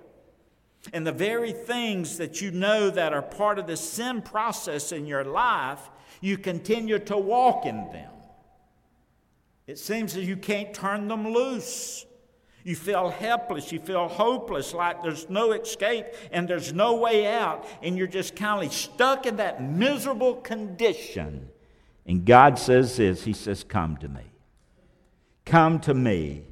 And 0.95 1.07
the 1.07 1.13
very 1.13 1.53
things 1.53 2.17
that 2.17 2.41
you 2.41 2.51
know 2.51 2.89
that 2.89 3.13
are 3.13 3.23
part 3.23 3.59
of 3.59 3.67
the 3.67 3.77
sin 3.77 4.23
process 4.23 4.93
in 4.93 5.07
your 5.07 5.25
life, 5.25 5.91
you 6.23 6.39
continue 6.39 6.99
to 7.01 7.19
walk 7.19 7.67
in 7.67 7.77
them. 7.93 8.11
It 9.67 9.79
seems 9.79 10.15
that 10.15 10.25
you 10.25 10.37
can't 10.37 10.73
turn 10.73 11.09
them 11.09 11.29
loose. 11.29 12.07
You 12.65 12.77
feel 12.77 13.09
helpless. 13.09 13.73
You 13.73 13.81
feel 13.81 14.09
hopeless, 14.09 14.75
like 14.75 15.03
there's 15.03 15.29
no 15.31 15.53
escape 15.53 16.07
and 16.31 16.49
there's 16.49 16.73
no 16.73 16.97
way 16.97 17.27
out. 17.27 17.67
And 17.83 17.97
you're 17.97 18.07
just 18.07 18.37
kind 18.37 18.65
of 18.65 18.73
stuck 18.73 19.27
in 19.27 19.37
that 19.37 19.63
miserable 19.63 20.37
condition. 20.37 21.49
And 22.07 22.25
God 22.25 22.59
says 22.59 22.97
this 22.97 23.25
He 23.25 23.33
says, 23.33 23.65
Come 23.65 23.97
to 23.99 24.09
me. 24.09 24.23
Come 25.45 25.81
to 25.81 25.95
me 25.95 26.45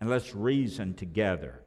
and 0.00 0.08
let's 0.08 0.34
reason 0.34 0.94
together. 0.94 1.62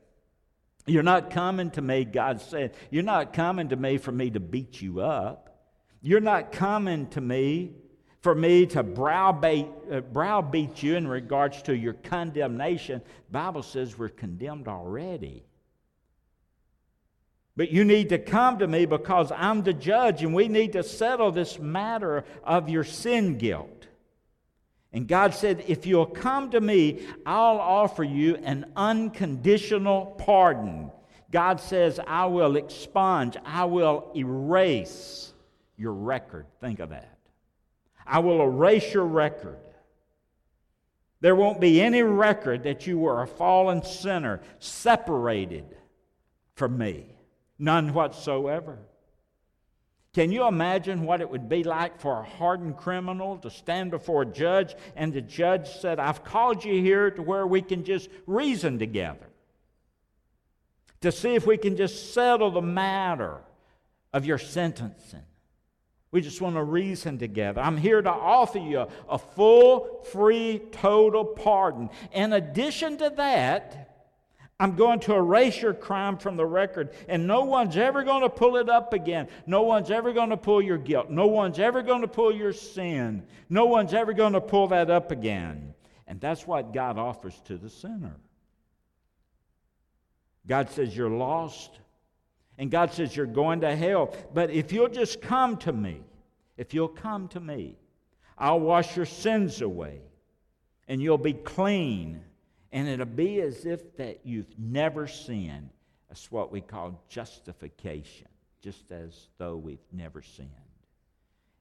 You're 0.86 1.04
not 1.04 1.30
coming 1.30 1.70
to 1.72 1.82
me, 1.82 2.06
God 2.06 2.42
said. 2.42 2.76
You're 2.90 3.04
not 3.04 3.34
coming 3.34 3.70
to 3.70 3.76
me 3.76 3.98
for 3.98 4.12
me 4.12 4.30
to 4.32 4.40
beat 4.40 4.82
you 4.82 5.02
up. 5.02 5.52
You're 6.02 6.20
not 6.20 6.52
coming 6.52 7.08
to 7.10 7.22
me 7.22 7.74
for 8.22 8.36
me 8.36 8.68
to 8.68 8.84
browbeat, 8.84 9.68
uh, 9.92 10.02
browbeat 10.02 10.82
you 10.84 10.96
in 10.96 11.08
regards 11.08 11.62
to 11.64 11.76
your 11.76 11.94
condemnation. 11.94 13.02
Bible 13.32 13.64
says 13.64 13.98
we're 13.98 14.10
condemned 14.10 14.68
already. 14.68 15.44
But 17.58 17.72
you 17.72 17.84
need 17.84 18.10
to 18.10 18.18
come 18.18 18.60
to 18.60 18.68
me 18.68 18.86
because 18.86 19.32
I'm 19.32 19.64
the 19.64 19.74
judge 19.74 20.24
and 20.24 20.34
we 20.34 20.48
need 20.48 20.74
to 20.74 20.84
settle 20.84 21.32
this 21.32 21.60
matter 21.60 22.24
of 22.44 22.70
your 22.70 22.84
sin 22.84 23.38
guilt. 23.38 23.88
And 24.94 25.08
God 25.08 25.34
said, 25.34 25.64
If 25.68 25.86
you'll 25.86 26.06
come 26.06 26.52
to 26.52 26.62
me, 26.62 27.06
I'll 27.26 27.60
offer 27.60 28.04
you 28.04 28.36
an 28.36 28.72
unconditional 28.76 30.06
pardon. 30.18 30.92
God 31.32 31.62
says, 31.62 32.00
I 32.06 32.26
will 32.26 32.56
expunge, 32.56 33.38
I 33.46 33.66
will 33.66 34.12
erase 34.16 35.34
your 35.78 35.94
record. 35.94 36.46
Think 36.60 36.80
of 36.80 36.90
that. 36.90 37.11
I 38.12 38.20
will 38.20 38.42
erase 38.42 38.94
your 38.94 39.06
record. 39.06 39.58
There 41.22 41.36
won't 41.36 41.62
be 41.62 41.82
any 41.82 42.04
record 42.04 42.64
that 42.64 42.86
you 42.86 43.00
were 43.00 43.22
a 43.22 43.28
fallen 43.28 43.84
sinner 43.84 44.42
separated 44.60 45.78
from 46.56 46.78
me. 46.78 47.06
None 47.58 47.94
whatsoever. 47.94 48.80
Can 50.14 50.30
you 50.30 50.46
imagine 50.46 51.06
what 51.06 51.22
it 51.22 51.30
would 51.30 51.48
be 51.48 51.64
like 51.64 52.02
for 52.02 52.20
a 52.20 52.24
hardened 52.24 52.76
criminal 52.76 53.38
to 53.38 53.50
stand 53.50 53.92
before 53.92 54.24
a 54.24 54.26
judge 54.26 54.76
and 54.98 55.14
the 55.14 55.22
judge 55.22 55.70
said, 55.70 55.98
I've 55.98 56.26
called 56.26 56.66
you 56.66 56.82
here 56.82 57.12
to 57.12 57.22
where 57.22 57.48
we 57.48 57.62
can 57.62 57.86
just 57.86 58.10
reason 58.28 58.78
together, 58.78 59.30
to 61.00 61.14
see 61.14 61.36
if 61.36 61.48
we 61.48 61.56
can 61.56 61.78
just 61.78 62.14
settle 62.14 62.52
the 62.52 62.62
matter 62.62 63.38
of 64.12 64.26
your 64.26 64.38
sentencing? 64.38 65.24
We 66.12 66.20
just 66.20 66.42
want 66.42 66.56
to 66.56 66.64
reason 66.64 67.18
together. 67.18 67.62
I'm 67.62 67.78
here 67.78 68.02
to 68.02 68.10
offer 68.10 68.60
you 68.60 68.86
a, 69.10 69.18
full, 69.18 70.06
free, 70.12 70.62
total 70.72 71.24
pardon. 71.24 71.90
In 72.12 72.34
addition 72.34 72.98
to 72.98 73.14
that, 73.16 73.88
I'm 74.60 74.76
going 74.76 75.00
to 75.02 75.16
erase 75.16 75.62
your 75.62 75.74
crime 75.74 76.18
from 76.18 76.36
the 76.36 76.46
record, 76.46 76.94
and 77.08 77.26
no 77.26 77.46
one's 77.46 77.78
ever 77.78 78.04
going 78.04 78.22
to 78.22 78.30
pull 78.30 78.58
it 78.58 78.70
up 78.70 78.94
again. 78.94 79.30
No 79.48 79.64
one's 79.64 79.90
ever 79.90 80.12
going 80.12 80.30
to 80.30 80.38
pull 80.38 80.62
your 80.62 80.78
guilt. 80.78 81.10
No 81.10 81.28
one's 81.28 81.60
ever 81.60 81.82
going 81.82 82.02
to 82.02 82.08
pull 82.08 82.36
your 82.36 82.54
sin. 82.54 83.24
No 83.50 83.66
one's 83.66 83.94
ever 83.94 84.12
going 84.12 84.34
to 84.34 84.42
pull 84.42 84.68
that 84.68 84.92
up 84.92 85.12
again. 85.12 85.74
And 86.08 86.20
that's 86.20 86.46
what 86.46 86.74
God 86.74 87.00
offers 87.00 87.42
to 87.46 87.58
the 87.58 87.70
sinner. 87.70 88.18
God 90.46 90.70
says, 90.70 90.96
You're 90.96 91.10
lost. 91.10 91.80
And 92.62 92.70
God 92.70 92.94
says, 92.94 93.16
You're 93.16 93.26
going 93.26 93.62
to 93.62 93.76
hell. 93.76 94.14
But 94.36 94.52
if 94.52 94.72
you'll 94.72 94.88
just 94.88 95.20
come 95.20 95.58
to 95.58 95.74
me, 95.74 96.04
if 96.58 96.76
you'll 96.76 96.90
come 96.90 97.28
to 97.30 97.40
me, 97.40 97.76
I'll 98.38 98.60
wash 98.60 98.96
your 98.96 99.08
sins 99.08 99.62
away 99.62 100.02
and 100.88 101.02
you'll 101.02 101.18
be 101.18 101.34
clean. 101.34 102.22
And 102.72 102.88
it'll 102.88 103.08
be 103.08 103.42
as 103.42 103.66
if 103.66 103.98
that 103.98 104.20
you've 104.24 104.60
never 104.60 105.08
sinned. 105.08 105.72
That's 106.08 106.32
what 106.32 106.52
we 106.52 106.62
call 106.62 107.04
justification, 107.10 108.28
just 108.62 108.92
as 108.92 109.30
though 109.40 109.58
we've 109.58 109.80
never 109.92 110.22
sinned. 110.22 110.50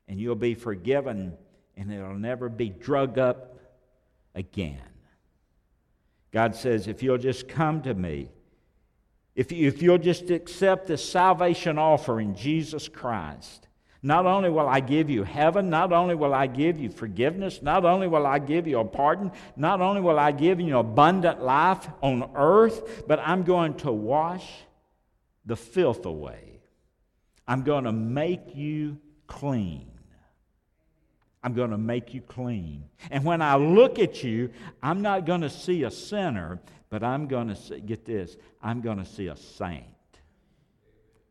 And 0.06 0.20
you'll 0.20 0.34
be 0.34 0.52
forgiven 0.52 1.32
and 1.78 1.90
it'll 1.90 2.12
never 2.12 2.50
be 2.50 2.68
drug 2.68 3.18
up 3.18 3.58
again. 4.34 4.82
God 6.30 6.54
says, 6.54 6.88
if 6.88 7.02
you'll 7.02 7.16
just 7.16 7.48
come 7.48 7.80
to 7.82 7.94
me, 7.94 8.28
if, 9.34 9.52
you, 9.52 9.68
if 9.68 9.82
you'll 9.82 9.98
just 9.98 10.30
accept 10.30 10.86
the 10.86 10.98
salvation 10.98 11.78
offer 11.78 12.20
in 12.20 12.34
Jesus 12.34 12.88
Christ, 12.88 13.68
not 14.02 14.24
only 14.24 14.48
will 14.48 14.68
I 14.68 14.80
give 14.80 15.10
you 15.10 15.24
heaven, 15.24 15.68
not 15.68 15.92
only 15.92 16.14
will 16.14 16.32
I 16.32 16.46
give 16.46 16.80
you 16.80 16.88
forgiveness, 16.88 17.60
not 17.60 17.84
only 17.84 18.08
will 18.08 18.26
I 18.26 18.38
give 18.38 18.66
you 18.66 18.78
a 18.78 18.84
pardon, 18.84 19.30
not 19.56 19.80
only 19.80 20.00
will 20.00 20.18
I 20.18 20.32
give 20.32 20.58
you 20.60 20.78
abundant 20.78 21.42
life 21.42 21.86
on 22.00 22.30
earth, 22.34 23.04
but 23.06 23.20
I'm 23.20 23.42
going 23.42 23.74
to 23.78 23.92
wash 23.92 24.50
the 25.44 25.56
filth 25.56 26.06
away. 26.06 26.60
I'm 27.46 27.62
going 27.62 27.84
to 27.84 27.92
make 27.92 28.54
you 28.54 28.98
clean. 29.26 29.90
I'm 31.42 31.54
going 31.54 31.70
to 31.70 31.78
make 31.78 32.14
you 32.14 32.20
clean. 32.20 32.84
And 33.10 33.24
when 33.24 33.42
I 33.42 33.56
look 33.56 33.98
at 33.98 34.22
you, 34.22 34.50
I'm 34.82 35.02
not 35.02 35.26
going 35.26 35.40
to 35.42 35.50
see 35.50 35.84
a 35.84 35.90
sinner, 35.90 36.60
but 36.90 37.02
I'm 37.04 37.28
going 37.28 37.54
to 37.54 37.80
get 37.80 38.04
this, 38.04 38.36
I'm 38.62 38.80
going 38.80 38.98
to 38.98 39.04
see 39.04 39.28
a 39.28 39.36
saint 39.36 39.84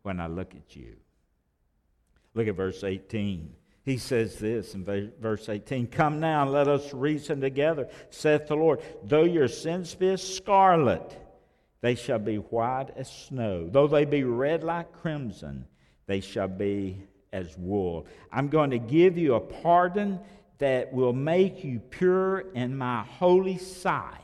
when 0.01 0.20
I 0.20 0.28
look 0.28 0.56
at 0.56 0.75
you. 0.75 0.96
Look 2.34 2.48
at 2.48 2.56
verse 2.56 2.84
18. 2.84 3.54
He 3.84 3.98
says 3.98 4.38
this 4.38 4.75
in 4.75 4.86
verse 5.20 5.50
18 5.50 5.88
Come 5.88 6.20
now 6.20 6.44
and 6.44 6.51
let 6.51 6.68
us 6.68 6.94
reason 6.94 7.42
together, 7.42 7.89
saith 8.10 8.48
the 8.48 8.56
Lord. 8.56 8.82
Though 9.04 9.24
your 9.24 9.48
sins 9.48 9.94
be 9.96 10.10
as 10.10 10.24
scarlet, 10.24 11.18
they 11.82 11.96
shall 11.96 12.20
be 12.20 12.36
white 12.36 12.89
as 12.96 13.12
snow. 13.12 13.68
Though 13.70 13.88
they 13.88 14.06
be 14.06 14.24
red 14.24 14.63
like 14.63 14.94
crimson, 14.94 15.66
they 16.08 16.20
shall 16.22 16.48
be 16.48 17.04
as 17.34 17.58
wool. 17.58 18.06
I'm 18.32 18.48
going 18.48 18.72
to 18.72 18.80
give 18.80 19.18
you 19.18 19.36
a 19.36 19.39
pardon 19.39 20.20
that 20.60 20.94
will 20.94 21.13
make 21.13 21.63
you 21.63 21.80
pure 21.80 22.39
in 22.54 22.78
my 22.78 23.04
holy 23.04 23.58
sight. 23.58 24.22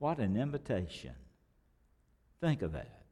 What 0.00 0.18
an 0.18 0.34
invitation. 0.34 1.12
Think 2.40 2.62
of 2.62 2.72
that. 2.72 3.04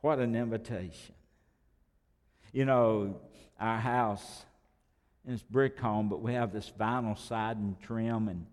What 0.00 0.20
an 0.20 0.36
invitation. 0.36 1.16
You 2.52 2.64
know, 2.64 3.16
our 3.58 3.78
house 3.78 4.44
is 5.26 5.42
brick 5.42 5.76
home, 5.76 6.08
but 6.08 6.22
we 6.22 6.34
have 6.34 6.52
this 6.52 6.72
vinyl 6.78 7.18
siding 7.18 7.76
trim, 7.82 8.28
and, 8.28 8.46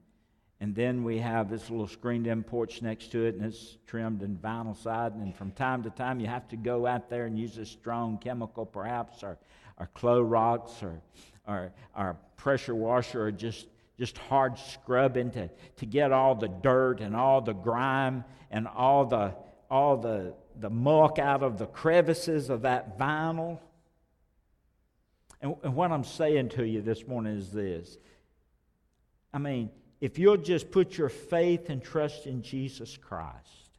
and 0.59 0.73
then 0.73 1.03
we 1.03 1.19
have 1.19 1.51
this 1.51 1.69
little 1.69 1.87
screened 1.87 2.25
in 2.25 2.41
porch 2.41 2.81
next 2.81 3.11
to 3.11 3.25
it, 3.25 3.35
and 3.35 3.45
it's 3.45 3.77
trimmed 3.85 4.23
in 4.23 4.37
vinyl 4.37 4.75
siding. 4.75 5.21
And 5.21 5.35
from 5.35 5.51
time 5.51 5.83
to 5.83 5.91
time, 5.91 6.19
you 6.19 6.25
have 6.25 6.47
to 6.47 6.55
go 6.55 6.87
out 6.87 7.11
there 7.11 7.27
and 7.27 7.37
use 7.37 7.59
a 7.59 7.65
strong 7.65 8.17
chemical, 8.17 8.65
perhaps, 8.65 9.21
or, 9.21 9.37
or 9.77 9.87
Clorox, 9.95 10.81
or, 10.81 10.99
or, 11.47 11.71
or 11.95 12.17
pressure 12.37 12.73
washer, 12.73 13.27
or 13.27 13.31
just 13.31 13.67
just 14.01 14.17
hard 14.17 14.57
scrubbing 14.57 15.29
to, 15.29 15.47
to 15.77 15.85
get 15.85 16.11
all 16.11 16.33
the 16.33 16.47
dirt 16.47 17.01
and 17.01 17.15
all 17.15 17.39
the 17.39 17.53
grime 17.53 18.23
and 18.49 18.67
all 18.67 19.05
the 19.05 19.31
all 19.69 19.95
the, 19.95 20.33
the 20.59 20.71
muck 20.71 21.19
out 21.19 21.43
of 21.43 21.59
the 21.59 21.67
crevices 21.67 22.49
of 22.49 22.63
that 22.63 22.97
vinyl. 22.97 23.59
And, 25.39 25.55
and 25.61 25.75
what 25.75 25.91
I'm 25.91 26.03
saying 26.03 26.49
to 26.49 26.65
you 26.65 26.81
this 26.81 27.07
morning 27.07 27.37
is 27.37 27.51
this. 27.51 27.99
I 29.31 29.37
mean, 29.37 29.69
if 30.01 30.17
you'll 30.17 30.37
just 30.37 30.71
put 30.71 30.97
your 30.97 31.09
faith 31.09 31.69
and 31.69 31.83
trust 31.83 32.25
in 32.25 32.41
Jesus 32.41 32.97
Christ, 32.97 33.69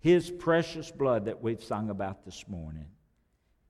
His 0.00 0.28
precious 0.28 0.90
blood 0.90 1.26
that 1.26 1.40
we've 1.40 1.62
sung 1.62 1.88
about 1.88 2.24
this 2.24 2.48
morning, 2.48 2.88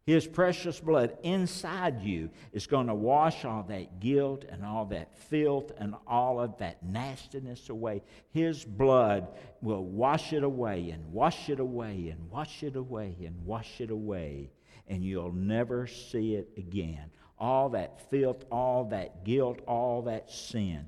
his 0.06 0.26
precious 0.26 0.78
blood 0.80 1.16
inside 1.22 2.02
you 2.02 2.28
is 2.52 2.66
going 2.66 2.88
to 2.88 2.94
wash 2.94 3.46
all 3.46 3.62
that 3.64 4.00
guilt 4.00 4.44
and 4.46 4.62
all 4.62 4.84
that 4.86 5.16
filth 5.16 5.72
and 5.78 5.94
all 6.06 6.38
of 6.38 6.58
that 6.58 6.82
nastiness 6.82 7.70
away. 7.70 8.02
His 8.30 8.64
blood 8.64 9.28
will 9.62 9.84
wash 9.84 10.34
it 10.34 10.44
away 10.44 10.90
and 10.90 11.10
wash 11.10 11.48
it 11.48 11.58
away 11.58 12.10
and 12.10 12.30
wash 12.30 12.62
it 12.62 12.76
away 12.76 13.16
and 13.24 13.46
wash 13.46 13.80
it 13.80 13.90
away, 13.90 14.50
and 14.88 15.02
you'll 15.02 15.32
never 15.32 15.86
see 15.86 16.34
it 16.34 16.50
again. 16.58 17.10
All 17.38 17.70
that 17.70 18.10
filth, 18.10 18.44
all 18.52 18.84
that 18.90 19.24
guilt, 19.24 19.60
all 19.66 20.02
that 20.02 20.30
sin. 20.30 20.86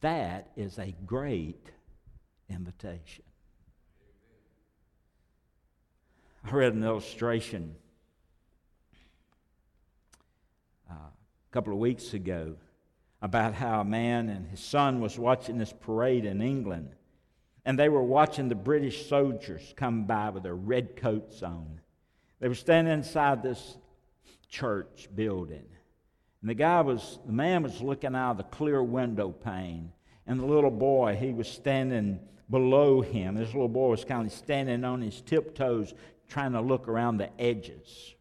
That 0.00 0.50
is 0.56 0.78
a 0.78 0.92
great 1.06 1.70
invitation. 2.50 3.24
I 6.44 6.50
read 6.50 6.74
an 6.74 6.82
illustration 6.82 7.76
couple 11.56 11.72
of 11.72 11.78
weeks 11.78 12.12
ago 12.12 12.54
about 13.22 13.54
how 13.54 13.80
a 13.80 13.84
man 13.84 14.28
and 14.28 14.46
his 14.46 14.60
son 14.60 15.00
was 15.00 15.18
watching 15.18 15.56
this 15.56 15.72
parade 15.72 16.26
in 16.26 16.42
England. 16.42 16.90
And 17.64 17.78
they 17.78 17.88
were 17.88 18.02
watching 18.02 18.50
the 18.50 18.54
British 18.54 19.08
soldiers 19.08 19.72
come 19.74 20.04
by 20.04 20.28
with 20.28 20.42
their 20.42 20.54
red 20.54 20.96
coats 20.96 21.42
on. 21.42 21.80
They 22.40 22.48
were 22.48 22.54
standing 22.54 22.92
inside 22.92 23.42
this 23.42 23.78
church 24.50 25.08
building. 25.14 25.64
And 26.42 26.50
the 26.50 26.54
guy 26.54 26.82
was, 26.82 27.20
the 27.24 27.32
man 27.32 27.62
was 27.62 27.80
looking 27.80 28.14
out 28.14 28.32
of 28.32 28.36
the 28.36 28.42
clear 28.42 28.82
window 28.82 29.30
pane. 29.30 29.92
And 30.26 30.38
the 30.38 30.44
little 30.44 30.70
boy, 30.70 31.16
he 31.18 31.32
was 31.32 31.48
standing 31.48 32.20
below 32.50 33.00
him. 33.00 33.34
This 33.34 33.54
little 33.54 33.66
boy 33.66 33.92
was 33.92 34.04
kind 34.04 34.26
of 34.26 34.32
standing 34.34 34.84
on 34.84 35.00
his 35.00 35.22
tiptoes, 35.22 35.94
trying 36.28 36.52
to 36.52 36.60
look 36.60 36.86
around 36.86 37.16
the 37.16 37.30
edges. 37.40 38.14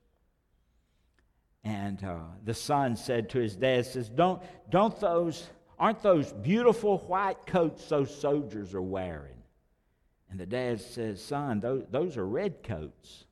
And 1.65 2.01
uh, 2.03 2.19
the 2.43 2.53
son 2.53 2.95
said 2.95 3.29
to 3.31 3.39
his 3.39 3.55
dad, 3.55 3.88
says, 3.88 4.07
don't, 4.07 4.41
don't 4.69 4.98
those, 5.00 5.48
aren't 5.79 6.03
those 6.03 6.31
beautiful 6.31 7.00
white 7.00 7.48
coats 7.48 7.89
those 7.89 8.16
soldiers 8.16 8.75
are 8.75 8.81
wearing? 8.83 9.33
And 10.29 10.39
the 10.39 10.46
dad 10.46 10.79
says, 10.79 11.24
son, 11.24 11.59
those, 11.59 11.85
those 11.89 12.18
are 12.18 12.25
red 12.25 12.61
coats. 12.61 13.25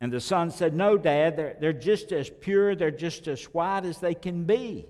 And 0.00 0.12
the 0.12 0.20
son 0.20 0.50
said, 0.50 0.74
no, 0.74 0.98
dad, 0.98 1.36
they're, 1.36 1.56
they're 1.60 1.72
just 1.72 2.10
as 2.10 2.30
pure, 2.30 2.74
they're 2.74 2.90
just 2.90 3.28
as 3.28 3.44
white 3.44 3.84
as 3.84 3.98
they 3.98 4.14
can 4.14 4.44
be. 4.44 4.88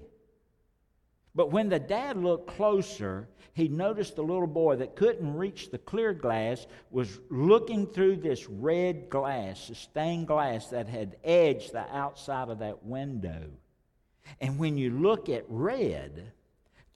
But 1.35 1.53
when 1.53 1.69
the 1.69 1.79
dad 1.79 2.17
looked 2.17 2.49
closer, 2.49 3.29
he 3.55 3.69
noticed 3.69 4.17
the 4.17 4.23
little 4.23 4.47
boy 4.47 4.77
that 4.77 4.97
couldn't 4.97 5.37
reach 5.37 5.71
the 5.71 5.79
clear 5.79 6.13
glass 6.13 6.67
was 6.91 7.19
looking 7.31 7.87
through 7.87 8.17
this 8.17 8.49
red 8.49 9.11
glass, 9.11 9.69
the 9.69 9.75
stained 9.75 10.27
glass 10.27 10.69
that 10.69 10.89
had 10.89 11.17
edged 11.25 11.73
the 11.73 11.85
outside 11.95 12.49
of 12.49 12.61
that 12.61 12.85
window. 12.85 13.51
And 14.41 14.59
when 14.59 14.77
you 14.77 14.91
look 14.91 15.29
at 15.29 15.45
red, 15.49 16.33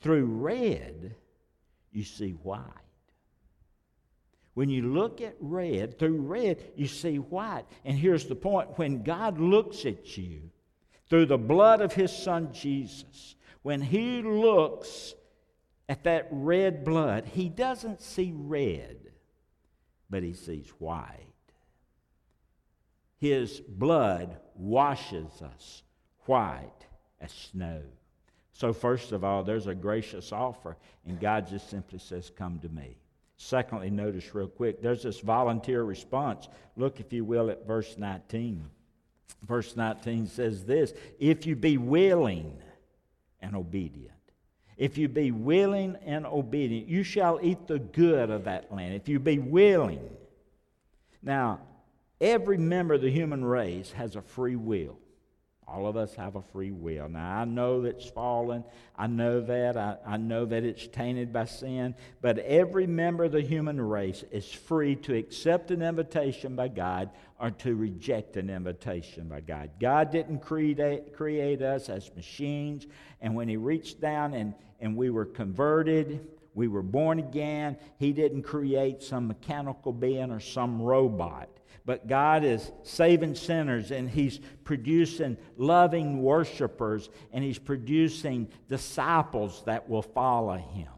through 0.01 0.27
red, 0.27 1.14
you 1.90 2.05
see 2.05 2.31
white. 2.31 2.62
When 4.55 4.68
you 4.68 4.92
look 4.92 5.21
at 5.21 5.37
red, 5.40 5.99
through 5.99 6.21
red, 6.21 6.62
you 6.77 6.87
see 6.87 7.16
white. 7.16 7.64
And 7.85 7.97
here's 7.97 8.27
the 8.27 8.35
point 8.35 8.79
when 8.79 9.03
God 9.03 9.38
looks 9.40 9.87
at 9.87 10.16
you 10.18 10.51
through 11.09 11.27
the 11.27 11.38
blood 11.38 11.81
of 11.81 11.92
his 11.92 12.14
son 12.14 12.53
Jesus, 12.53 13.35
when 13.62 13.81
he 13.81 14.22
looks 14.22 15.14
at 15.88 16.05
that 16.05 16.29
red 16.31 16.85
blood, 16.85 17.27
he 17.27 17.48
doesn't 17.48 18.01
see 18.01 18.33
red, 18.35 18.98
but 20.11 20.22
he 20.22 20.33
sees 20.33 20.68
white. 20.79 21.27
His 23.18 23.61
blood 23.61 24.37
washes 24.57 25.42
us 25.42 25.83
white 26.27 26.87
as 27.20 27.31
snow. 27.31 27.83
So, 28.53 28.72
first 28.72 29.12
of 29.12 29.25
all, 29.25 29.42
there's 29.42 29.66
a 29.66 29.75
gracious 29.75 30.33
offer, 30.33 30.77
and 31.07 31.20
God 31.20 31.46
just 31.48 31.70
simply 31.70 31.98
says, 31.98 32.31
Come 32.31 32.59
to 32.61 32.68
me. 32.68 32.96
Secondly, 33.37 33.90
notice 33.90 34.35
real 34.35 34.48
quick, 34.48 34.83
there's 34.83 35.03
this 35.03 35.20
volunteer 35.20 35.83
response. 35.83 36.48
Look, 36.77 37.01
if 37.01 37.12
you 37.12 37.25
will, 37.25 37.51
at 37.51 37.66
verse 37.66 37.96
19. 37.98 38.64
Verse 39.42 39.77
19 39.77 40.27
says 40.27 40.64
this 40.64 40.92
If 41.18 41.46
you 41.46 41.57
be 41.57 41.77
willing, 41.79 42.57
and 43.43 43.55
obedient. 43.55 44.13
If 44.77 44.97
you 44.97 45.09
be 45.09 45.31
willing 45.31 45.97
and 46.05 46.27
obedient, 46.27 46.89
you 46.89 47.03
shall 47.03 47.39
eat 47.43 47.67
the 47.67 47.79
good 47.79 48.31
of 48.31 48.45
that 48.45 48.73
land. 48.73 48.95
If 48.95 49.09
you 49.09 49.19
be 49.19 49.39
willing. 49.39 50.09
Now, 51.23 51.61
every 52.21 52.59
member 52.59 52.95
of 52.95 53.03
the 53.03 53.11
human 53.11 53.45
race 53.45 53.93
has 53.93 54.17
a 54.17 54.23
free 54.23 54.57
will. 54.57 54.99
All 55.66 55.87
of 55.87 55.96
us 55.96 56.14
have 56.16 56.37
a 56.37 56.42
free 56.42 56.72
will. 56.72 57.09
Now, 57.09 57.38
I 57.38 57.44
know 57.44 57.83
that's 57.83 58.09
fallen. 58.09 58.64
I 58.96 59.07
know 59.07 59.40
that. 59.40 59.77
I, 59.77 59.96
I 60.05 60.16
know 60.16 60.44
that 60.44 60.64
it's 60.64 60.87
tainted 60.88 61.33
by 61.33 61.46
sin. 61.46 61.94
But 62.20 62.38
every 62.40 62.87
member 62.87 63.25
of 63.25 63.33
the 63.33 63.40
human 63.40 63.81
race 63.81 64.25
is 64.31 64.51
free 64.51 64.96
to 64.96 65.14
accept 65.14 65.70
an 65.70 65.81
invitation 65.81 66.57
by 66.57 66.68
God 66.68 67.11
or 67.40 67.53
to 67.53 67.75
reject 67.75 68.37
an 68.37 68.51
invitation 68.51 69.29
by 69.29 69.40
God. 69.40 69.70
God 69.81 70.11
didn't 70.11 70.40
create, 70.40 71.14
create 71.14 71.62
us 71.62 71.88
as 71.88 72.14
machines. 72.16 72.87
And 73.20 73.35
when 73.35 73.48
He 73.48 73.57
reached 73.57 74.01
down 74.01 74.35
and, 74.35 74.55
and 74.81 74.96
we 74.96 75.11
were 75.11 75.25
converted, 75.25 76.27
we 76.55 76.68
were 76.68 76.83
born 76.83 77.18
again, 77.18 77.79
He 77.98 78.12
didn't 78.12 78.42
create 78.42 79.03
some 79.03 79.29
mechanical 79.29 79.92
being 79.92 80.33
or 80.33 80.40
some 80.40 80.83
robot 80.83 81.48
but 81.85 82.07
God 82.07 82.45
is 82.45 82.71
saving 82.83 83.35
sinners 83.35 83.90
and 83.90 84.09
He's 84.09 84.40
producing 84.64 85.37
loving 85.57 86.23
worshipers 86.23 87.11
and 87.33 87.42
He's 87.42 87.59
producing 87.59 88.49
disciples 88.68 89.62
that 89.66 89.88
will 89.88 90.03
follow 90.03 90.57
Him. 90.57 90.88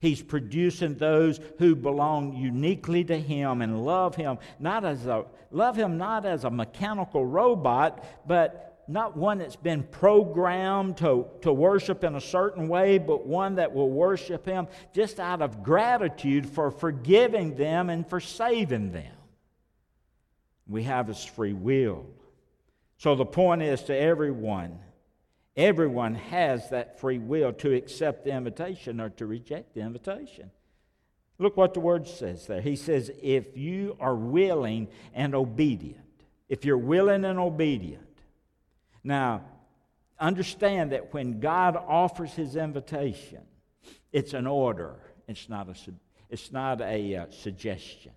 He's 0.00 0.22
producing 0.22 0.94
those 0.94 1.40
who 1.58 1.76
belong 1.76 2.34
uniquely 2.34 3.04
to 3.04 3.18
Him 3.18 3.60
and 3.60 3.84
love 3.84 4.16
Him, 4.16 4.38
not 4.58 4.84
as 4.84 5.06
a 5.06 5.26
love 5.50 5.76
Him 5.76 5.98
not 5.98 6.24
as 6.24 6.44
a 6.44 6.50
mechanical 6.50 7.26
robot, 7.26 8.04
but 8.26 8.82
not 8.88 9.16
one 9.16 9.38
that's 9.38 9.56
been 9.56 9.84
programmed 9.84 10.96
to, 10.96 11.26
to 11.42 11.52
worship 11.52 12.02
in 12.02 12.16
a 12.16 12.20
certain 12.20 12.66
way, 12.66 12.98
but 12.98 13.24
one 13.26 13.56
that 13.56 13.72
will 13.72 13.90
worship 13.90 14.46
Him 14.46 14.66
just 14.92 15.20
out 15.20 15.42
of 15.42 15.62
gratitude 15.62 16.48
for 16.48 16.70
forgiving 16.70 17.54
them 17.54 17.90
and 17.90 18.08
for 18.08 18.18
saving 18.18 18.90
them. 18.90 19.14
We 20.70 20.84
have 20.84 21.08
this 21.08 21.24
free 21.24 21.52
will. 21.52 22.06
So 22.98 23.16
the 23.16 23.26
point 23.26 23.62
is 23.62 23.82
to 23.84 23.96
everyone, 23.96 24.78
everyone 25.56 26.14
has 26.14 26.70
that 26.70 27.00
free 27.00 27.18
will 27.18 27.52
to 27.54 27.74
accept 27.74 28.24
the 28.24 28.30
invitation 28.30 29.00
or 29.00 29.10
to 29.10 29.26
reject 29.26 29.74
the 29.74 29.80
invitation. 29.80 30.50
Look 31.38 31.56
what 31.56 31.74
the 31.74 31.80
word 31.80 32.06
says 32.06 32.46
there. 32.46 32.60
He 32.60 32.76
says, 32.76 33.10
if 33.22 33.56
you 33.56 33.96
are 33.98 34.14
willing 34.14 34.88
and 35.14 35.34
obedient, 35.34 35.98
if 36.48 36.64
you're 36.64 36.78
willing 36.78 37.24
and 37.24 37.38
obedient. 37.38 38.06
Now, 39.02 39.42
understand 40.18 40.92
that 40.92 41.14
when 41.14 41.40
God 41.40 41.76
offers 41.76 42.32
his 42.34 42.54
invitation, 42.56 43.40
it's 44.12 44.34
an 44.34 44.46
order, 44.46 44.96
it's 45.26 45.48
not 45.48 45.68
a, 45.68 45.74
it's 46.28 46.52
not 46.52 46.82
a 46.82 47.16
uh, 47.16 47.26
suggestion. 47.30 48.12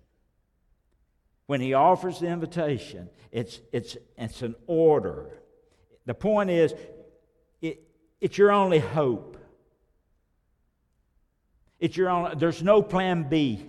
When 1.46 1.60
he 1.60 1.74
offers 1.74 2.20
the 2.20 2.28
invitation, 2.28 3.08
it's, 3.30 3.60
it's, 3.72 3.96
it's 4.16 4.42
an 4.42 4.54
order. 4.66 5.38
The 6.06 6.14
point 6.14 6.50
is, 6.50 6.74
it, 7.60 7.82
it's 8.20 8.38
your 8.38 8.52
only 8.52 8.78
hope. 8.78 9.36
It's 11.78 11.96
your 11.96 12.08
only, 12.08 12.34
there's 12.36 12.62
no 12.62 12.82
plan 12.82 13.28
B, 13.28 13.68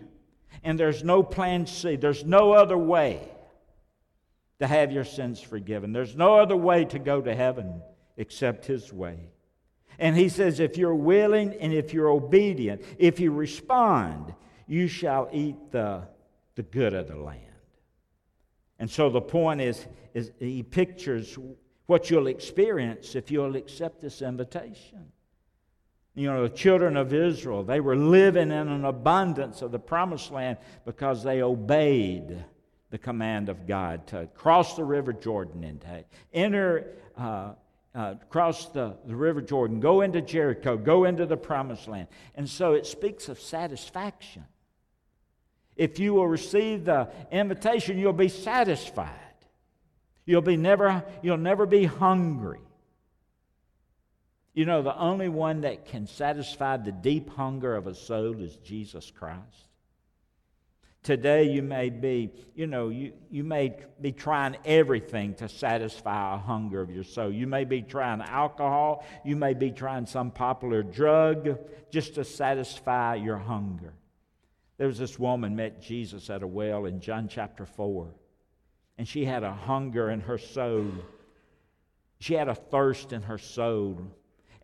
and 0.63 0.79
there's 0.79 1.03
no 1.03 1.21
plan 1.23 1.65
C. 1.67 1.95
There's 1.95 2.23
no 2.23 2.53
other 2.53 2.77
way 2.77 3.29
to 4.59 4.67
have 4.67 4.91
your 4.91 5.03
sins 5.03 5.41
forgiven. 5.41 5.91
There's 5.91 6.15
no 6.15 6.35
other 6.39 6.55
way 6.55 6.85
to 6.85 6.99
go 6.99 7.21
to 7.21 7.35
heaven 7.35 7.81
except 8.15 8.65
His 8.65 8.93
way. 8.93 9.31
And 9.99 10.15
He 10.15 10.29
says, 10.29 10.59
if 10.59 10.77
you're 10.77 10.95
willing 10.95 11.53
and 11.53 11.73
if 11.73 11.93
you're 11.93 12.09
obedient, 12.09 12.83
if 12.97 13.19
you 13.19 13.31
respond, 13.31 14.33
you 14.67 14.87
shall 14.87 15.29
eat 15.33 15.71
the, 15.71 16.07
the 16.55 16.63
good 16.63 16.93
of 16.93 17.07
the 17.07 17.17
land. 17.17 17.41
And 18.79 18.89
so 18.89 19.09
the 19.09 19.21
point 19.21 19.61
is, 19.61 19.85
is 20.13 20.31
He 20.39 20.63
pictures 20.63 21.37
what 21.85 22.09
you'll 22.09 22.27
experience 22.27 23.15
if 23.15 23.31
you'll 23.31 23.55
accept 23.55 24.01
this 24.01 24.21
invitation. 24.21 25.11
You 26.15 26.31
know, 26.31 26.43
the 26.43 26.55
children 26.55 26.95
of 26.95 27.13
Israel, 27.13 27.63
they 27.63 27.81
were 27.81 27.95
living 27.95 28.49
in 28.49 28.67
an 28.69 28.85
abundance 28.85 29.61
of 29.61 29.71
the 29.71 29.79
promised 29.79 30.31
land 30.31 30.57
because 30.85 31.23
they 31.23 31.41
obeyed 31.41 32.43
the 32.89 32.97
command 32.97 33.49
of 33.49 33.67
God 33.67 34.07
to 34.07 34.27
cross 34.33 34.77
the 34.77 34.83
river 34.83 35.11
Jordan 35.11 35.65
and 35.65 35.81
to 35.81 36.05
enter, 36.33 36.93
uh, 37.17 37.51
uh, 37.93 38.15
cross 38.29 38.67
the, 38.69 38.95
the 39.05 39.15
river 39.15 39.41
Jordan, 39.41 39.81
go 39.81 40.01
into 40.01 40.21
Jericho, 40.21 40.77
go 40.77 41.03
into 41.03 41.25
the 41.25 41.35
promised 41.35 41.89
land. 41.89 42.07
And 42.35 42.49
so 42.49 42.73
it 42.73 42.85
speaks 42.85 43.27
of 43.27 43.37
satisfaction. 43.39 44.45
If 45.75 45.99
you 45.99 46.13
will 46.13 46.27
receive 46.27 46.85
the 46.85 47.09
invitation, 47.31 47.97
you'll 47.97 48.13
be 48.13 48.29
satisfied. 48.29 49.09
You'll 50.25 50.41
be 50.41 50.57
never, 50.57 51.03
you'll 51.21 51.37
never 51.37 51.65
be 51.65 51.85
hungry. 51.85 52.59
You 54.53 54.65
know, 54.65 54.81
the 54.81 54.97
only 54.97 55.27
one 55.27 55.61
that 55.61 55.85
can 55.85 56.07
satisfy 56.07 56.77
the 56.77 56.93
deep 56.93 57.29
hunger 57.29 57.75
of 57.75 57.87
a 57.87 57.93
soul 57.93 58.41
is 58.41 58.55
Jesus 58.57 59.11
Christ. 59.11 59.67
Today, 61.03 61.43
you 61.43 61.61
may 61.61 61.91
be, 61.91 62.31
you 62.55 62.65
know, 62.65 62.89
you, 62.89 63.13
you 63.29 63.43
may 63.43 63.77
be 64.01 64.11
trying 64.11 64.57
everything 64.65 65.35
to 65.35 65.47
satisfy 65.47 66.33
a 66.33 66.37
hunger 66.39 66.81
of 66.81 66.89
your 66.89 67.03
soul. 67.03 67.31
You 67.31 67.45
may 67.45 67.63
be 67.63 67.83
trying 67.83 68.21
alcohol. 68.21 69.05
You 69.23 69.35
may 69.35 69.53
be 69.53 69.69
trying 69.69 70.07
some 70.07 70.31
popular 70.31 70.81
drug 70.81 71.59
just 71.91 72.15
to 72.15 72.23
satisfy 72.23 73.15
your 73.15 73.37
hunger. 73.37 73.93
There 74.77 74.87
was 74.87 74.97
this 74.97 75.17
woman 75.17 75.55
met 75.55 75.81
Jesus 75.81 76.29
at 76.29 76.43
a 76.43 76.47
well 76.47 76.85
in 76.85 76.99
John 76.99 77.27
chapter 77.27 77.65
4, 77.65 78.13
and 78.97 79.07
she 79.07 79.25
had 79.25 79.43
a 79.43 79.53
hunger 79.53 80.09
in 80.09 80.21
her 80.21 80.37
soul. 80.37 80.91
She 82.19 82.33
had 82.33 82.47
a 82.47 82.55
thirst 82.55 83.13
in 83.13 83.23
her 83.23 83.37
soul 83.37 84.01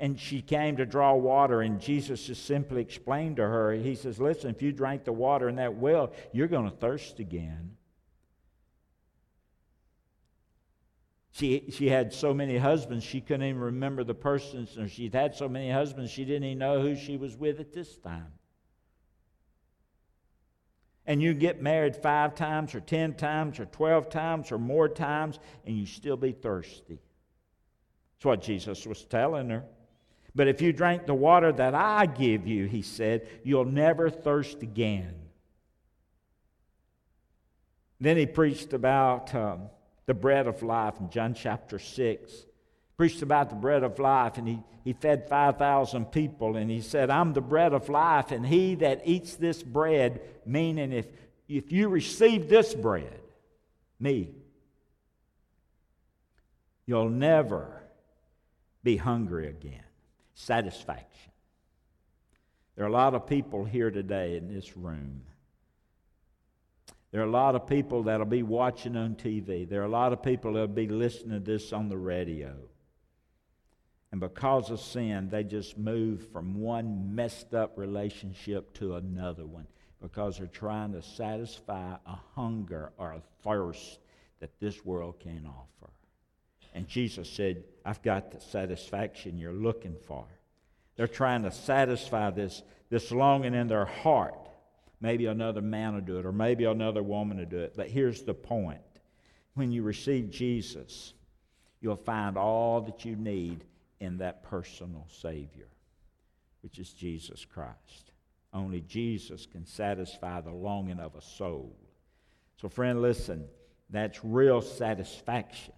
and 0.02 0.19
she 0.19 0.41
came 0.41 0.78
to 0.78 0.86
draw 0.86 1.13
water, 1.13 1.62
and 1.62 1.80
Jesus 1.80 2.26
just 2.26 2.47
simply 2.47 2.82
explained 2.82 3.36
to 3.36 3.43
her, 3.43 3.71
He 3.74 3.93
says, 3.93 4.19
Listen, 4.19 4.50
if 4.50 4.60
you 4.60 4.71
drank 4.71 5.04
the 5.04 5.13
water 5.13 5.47
in 5.47 5.58
that 5.58 5.76
well, 5.76 6.12
you're 6.32 6.47
going 6.47 6.67
to 6.67 6.76
thirst 6.76 7.19
again. 7.19 7.78
She, 11.30 11.69
she 11.69 11.88
had 11.88 12.12
so 12.13 12.34
many 12.34 12.58
husbands, 12.58 13.06
she 13.06 13.21
couldn't 13.21 13.43
even 13.43 13.62
remember 13.62 14.04
the 14.04 14.15
persons. 14.15 14.76
and 14.76 14.89
she'd 14.89 15.13
had 15.13 15.36
so 15.36 15.47
many 15.47 15.69
husbands, 15.69 16.10
she 16.10 16.26
didn't 16.26 16.45
even 16.45 16.58
know 16.58 16.82
who 16.82 16.95
she 16.95 17.15
was 17.15 17.38
with 17.38 17.60
at 17.60 17.71
this 17.71 17.95
time. 17.97 18.34
And 21.12 21.21
you 21.21 21.34
get 21.34 21.62
married 21.62 21.97
five 21.97 22.36
times, 22.36 22.74
or 22.74 22.80
ten 22.80 23.15
times, 23.15 23.60
or 23.60 23.65
twelve 23.65 24.10
times, 24.10 24.50
or 24.50 24.58
more 24.58 24.88
times, 24.88 25.39
and 25.65 25.78
you 25.78 25.86
still 25.86 26.15
be 26.15 26.32
thirsty. 26.32 27.02
That's 28.15 28.24
what 28.24 28.41
Jesus 28.41 28.88
was 28.88 29.04
telling 29.04 29.50
her. 29.50 29.65
But 30.34 30.47
if 30.47 30.62
you 30.62 30.71
drink 30.71 31.06
the 31.06 31.13
water 31.13 31.52
that 31.52 31.76
I 31.76 32.06
give 32.06 32.47
you, 32.47 32.65
he 32.65 32.82
said, 32.82 33.28
you'll 33.43 33.65
never 33.65 34.10
thirst 34.10 34.63
again. 34.63 35.13
Then 38.00 38.15
he 38.15 38.26
preached 38.26 38.71
about 38.71 39.36
um, 39.36 39.63
the 40.06 40.13
bread 40.13 40.47
of 40.47 40.63
life 40.63 40.93
in 41.02 41.10
John 41.10 41.34
chapter 41.34 41.78
6. 41.78 42.32
Preached 43.01 43.23
about 43.23 43.49
the 43.49 43.55
bread 43.55 43.81
of 43.81 43.97
life, 43.97 44.37
and 44.37 44.47
he, 44.47 44.59
he 44.83 44.93
fed 44.93 45.27
5,000 45.27 46.11
people, 46.11 46.55
and 46.55 46.69
he 46.69 46.81
said, 46.81 47.09
I'm 47.09 47.33
the 47.33 47.41
bread 47.41 47.73
of 47.73 47.89
life, 47.89 48.29
and 48.29 48.45
he 48.45 48.75
that 48.75 49.01
eats 49.05 49.37
this 49.37 49.63
bread, 49.63 50.21
meaning 50.45 50.91
if, 50.91 51.07
if 51.49 51.71
you 51.71 51.89
receive 51.89 52.47
this 52.47 52.75
bread, 52.75 53.19
me, 53.99 54.29
you'll 56.85 57.09
never 57.09 57.81
be 58.83 58.97
hungry 58.97 59.47
again 59.47 59.81
satisfaction. 60.35 61.31
There 62.75 62.85
are 62.85 62.87
a 62.87 62.91
lot 62.91 63.15
of 63.15 63.25
people 63.25 63.65
here 63.65 63.89
today 63.89 64.37
in 64.37 64.53
this 64.53 64.77
room. 64.77 65.23
There 67.09 67.21
are 67.21 67.25
a 67.25 67.31
lot 67.31 67.55
of 67.55 67.65
people 67.65 68.03
that'll 68.03 68.27
be 68.27 68.43
watching 68.43 68.95
on 68.95 69.15
TV. 69.15 69.67
There 69.67 69.81
are 69.81 69.85
a 69.85 69.89
lot 69.89 70.13
of 70.13 70.21
people 70.21 70.53
that'll 70.53 70.67
be 70.67 70.87
listening 70.87 71.43
to 71.43 71.51
this 71.51 71.73
on 71.73 71.89
the 71.89 71.97
radio. 71.97 72.53
And 74.12 74.19
because 74.19 74.69
of 74.69 74.80
sin, 74.82 75.30
they 75.30 75.43
just 75.43 75.78
move 75.78 76.28
from 76.32 76.56
one 76.56 77.15
messed 77.15 77.54
up 77.54 77.78
relationship 77.78 78.74
to 78.76 78.95
another 78.95 79.45
one 79.45 79.67
because 80.02 80.38
they're 80.38 80.47
trying 80.47 80.91
to 80.93 81.02
satisfy 81.02 81.95
a 82.06 82.17
hunger 82.36 82.91
or 82.97 83.13
a 83.13 83.21
thirst 83.43 84.00
that 84.39 84.60
this 84.60 84.84
world 84.84 85.15
can't 85.19 85.45
offer. 85.45 85.91
And 86.74 86.88
Jesus 86.88 87.30
said, 87.30 87.63
I've 87.86 88.02
got 88.02 88.32
the 88.32 88.41
satisfaction 88.41 89.38
you're 89.38 89.54
looking 89.54 89.95
for. 90.08 90.26
They're 90.95 91.08
trying 91.08 91.43
to 91.43 91.52
satisfy 91.52 92.32
this, 92.32 92.63
this 92.89 93.12
longing 93.12 93.54
in 93.54 93.67
their 93.67 93.86
heart. 93.86 94.36
Maybe 95.00 95.26
another 95.26 95.62
man 95.62 95.93
will 95.93 96.02
do 96.02 96.19
it, 96.19 96.26
or 96.26 96.32
maybe 96.32 96.65
another 96.65 97.02
woman 97.02 97.38
will 97.38 97.45
do 97.45 97.60
it. 97.60 97.74
But 97.76 97.89
here's 97.89 98.24
the 98.24 98.34
point 98.34 98.82
when 99.54 99.71
you 99.71 99.84
receive 99.84 100.30
Jesus, 100.30 101.13
you'll 101.82 101.95
find 101.95 102.38
all 102.38 102.82
that 102.82 103.06
you 103.06 103.15
need 103.15 103.63
in 104.01 104.17
that 104.17 104.43
personal 104.43 105.07
Savior, 105.21 105.69
which 106.61 106.79
is 106.79 106.91
Jesus 106.91 107.45
Christ. 107.45 108.11
Only 108.53 108.81
Jesus 108.81 109.45
can 109.45 109.65
satisfy 109.65 110.41
the 110.41 110.51
longing 110.51 110.99
of 110.99 111.15
a 111.15 111.21
soul. 111.21 111.77
So, 112.59 112.67
friend, 112.67 113.01
listen, 113.01 113.45
that's 113.89 114.25
real 114.25 114.61
satisfaction. 114.61 115.73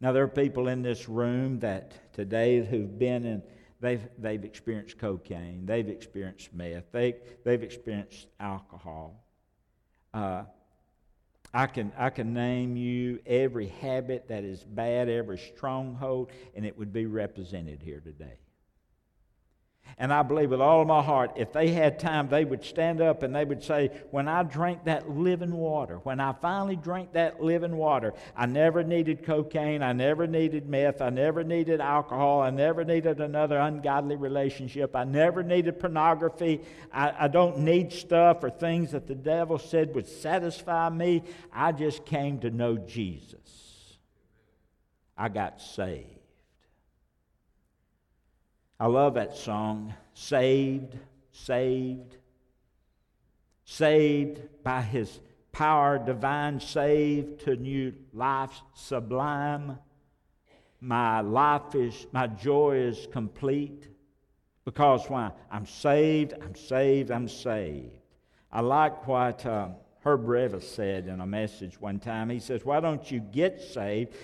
Now, 0.00 0.12
there 0.12 0.22
are 0.22 0.28
people 0.28 0.68
in 0.68 0.82
this 0.82 1.08
room 1.08 1.60
that 1.60 2.12
today 2.12 2.64
who've 2.64 2.98
been 2.98 3.24
in, 3.24 3.42
they've, 3.80 4.06
they've 4.18 4.44
experienced 4.44 4.98
cocaine, 4.98 5.64
they've 5.64 5.88
experienced 5.88 6.52
meth, 6.52 6.92
they, 6.92 7.14
they've 7.44 7.62
experienced 7.62 8.26
alcohol. 8.38 9.24
Uh, 10.12 10.44
I 11.54 11.68
can, 11.68 11.92
I 11.96 12.10
can 12.10 12.34
name 12.34 12.76
you 12.76 13.20
every 13.24 13.68
habit 13.68 14.26
that 14.26 14.42
is 14.42 14.64
bad, 14.64 15.08
every 15.08 15.38
stronghold, 15.38 16.32
and 16.56 16.66
it 16.66 16.76
would 16.76 16.92
be 16.92 17.06
represented 17.06 17.80
here 17.80 18.00
today. 18.00 18.38
And 19.96 20.12
I 20.12 20.22
believe 20.22 20.50
with 20.50 20.60
all 20.60 20.84
my 20.84 21.02
heart, 21.02 21.32
if 21.36 21.52
they 21.52 21.68
had 21.68 22.00
time, 22.00 22.28
they 22.28 22.44
would 22.44 22.64
stand 22.64 23.00
up 23.00 23.22
and 23.22 23.34
they 23.34 23.44
would 23.44 23.62
say, 23.62 23.90
When 24.10 24.26
I 24.26 24.42
drank 24.42 24.84
that 24.84 25.08
living 25.08 25.52
water, 25.52 25.98
when 26.02 26.18
I 26.18 26.32
finally 26.32 26.74
drank 26.74 27.12
that 27.12 27.40
living 27.40 27.76
water, 27.76 28.12
I 28.36 28.46
never 28.46 28.82
needed 28.82 29.24
cocaine, 29.24 29.82
I 29.82 29.92
never 29.92 30.26
needed 30.26 30.68
meth, 30.68 31.00
I 31.00 31.10
never 31.10 31.44
needed 31.44 31.80
alcohol, 31.80 32.40
I 32.40 32.50
never 32.50 32.84
needed 32.84 33.20
another 33.20 33.56
ungodly 33.58 34.16
relationship, 34.16 34.96
I 34.96 35.04
never 35.04 35.44
needed 35.44 35.78
pornography, 35.78 36.62
I, 36.92 37.14
I 37.20 37.28
don't 37.28 37.58
need 37.58 37.92
stuff 37.92 38.42
or 38.42 38.50
things 38.50 38.92
that 38.92 39.06
the 39.06 39.14
devil 39.14 39.58
said 39.58 39.94
would 39.94 40.08
satisfy 40.08 40.88
me. 40.88 41.22
I 41.52 41.70
just 41.70 42.04
came 42.04 42.40
to 42.40 42.50
know 42.50 42.76
Jesus. 42.76 43.98
I 45.16 45.28
got 45.28 45.60
saved. 45.60 46.23
I 48.78 48.86
love 48.86 49.14
that 49.14 49.36
song. 49.36 49.94
Saved, 50.14 50.96
saved, 51.32 52.16
saved 53.64 54.40
by 54.62 54.82
his 54.82 55.20
power 55.52 55.98
divine, 55.98 56.60
saved 56.60 57.40
to 57.44 57.56
new 57.56 57.94
life 58.12 58.60
sublime. 58.74 59.78
My 60.80 61.20
life 61.20 61.74
is, 61.74 62.06
my 62.12 62.26
joy 62.26 62.76
is 62.76 63.08
complete. 63.12 63.88
Because 64.64 65.08
why? 65.08 65.30
I'm 65.50 65.66
saved, 65.66 66.34
I'm 66.42 66.54
saved, 66.54 67.10
I'm 67.10 67.28
saved. 67.28 67.98
I 68.50 68.60
like 68.60 69.06
what 69.06 69.44
uh, 69.44 69.68
Herb 70.00 70.26
Reavis 70.26 70.62
said 70.62 71.06
in 71.06 71.20
a 71.20 71.26
message 71.26 71.80
one 71.80 71.98
time. 71.98 72.30
He 72.30 72.38
says, 72.38 72.64
Why 72.64 72.80
don't 72.80 73.10
you 73.10 73.20
get 73.20 73.60
saved? 73.60 74.14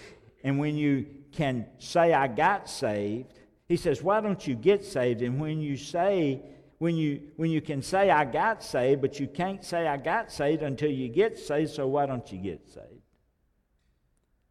And 0.43 0.59
when 0.59 0.77
you 0.77 1.07
can 1.33 1.67
say, 1.79 2.15
I 2.15 2.27
got 2.29 2.69
saved, 2.69 3.33
he 3.71 3.77
says, 3.77 4.03
Why 4.03 4.21
don't 4.21 4.45
you 4.49 4.57
get 4.57 4.85
saved? 4.85 5.23
And 5.23 5.41
when 5.41 5.61
you 5.61 5.77
say, 5.77 6.43
when 6.79 6.97
you, 6.97 7.21
when 7.37 7.53
you 7.53 7.61
can 7.61 7.83
say, 7.83 8.11
I 8.11 8.25
got 8.25 8.65
saved, 8.65 9.01
but 9.01 9.21
you 9.21 9.29
can't 9.29 9.65
say, 9.65 9.87
I 9.87 9.97
got 9.97 10.33
saved 10.33 10.63
until 10.63 10.91
you 10.91 11.09
get 11.09 11.39
saved, 11.39 11.71
so 11.71 11.87
why 11.87 12.07
don't 12.07 12.33
you 12.33 12.39
get 12.39 12.67
saved? 12.67 13.05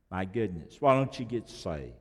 My 0.10 0.23
goodness, 0.23 0.77
why 0.79 0.95
don't 0.95 1.19
you 1.19 1.25
get 1.25 1.49
saved? 1.49 1.91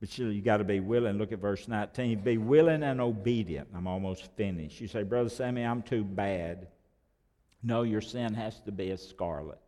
But 0.00 0.18
you, 0.18 0.26
you 0.30 0.42
got 0.42 0.56
to 0.56 0.64
be 0.64 0.80
willing. 0.80 1.16
Look 1.16 1.30
at 1.30 1.38
verse 1.38 1.68
19. 1.68 2.22
Be 2.22 2.36
willing 2.36 2.82
and 2.82 3.00
obedient. 3.00 3.68
I'm 3.72 3.86
almost 3.86 4.28
finished. 4.36 4.80
You 4.80 4.88
say, 4.88 5.04
Brother 5.04 5.28
Sammy, 5.28 5.62
I'm 5.62 5.82
too 5.82 6.02
bad. 6.02 6.66
No, 7.62 7.82
your 7.82 8.00
sin 8.00 8.34
has 8.34 8.58
to 8.62 8.72
be 8.72 8.90
as 8.90 9.06
scarlet. 9.06 9.60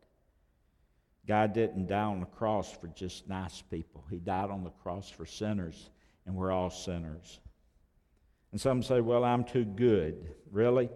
God 1.27 1.53
didn't 1.53 1.87
die 1.87 2.03
on 2.03 2.21
the 2.21 2.27
cross 2.27 2.73
for 2.73 2.89
just 2.89 3.29
nice 3.29 3.63
people, 3.63 4.05
He 4.11 4.19
died 4.19 4.51
on 4.51 4.65
the 4.65 4.71
cross 4.71 5.09
for 5.09 5.27
sinners, 5.27 5.91
and 6.27 6.35
we're 6.35 6.53
all 6.53 6.71
sinners. 6.71 7.41
And 8.51 8.61
some 8.61 8.83
say, 8.83 9.01
Well, 9.01 9.25
I'm 9.25 9.45
too 9.45 9.65
good. 9.65 10.35
Really? 10.51 10.91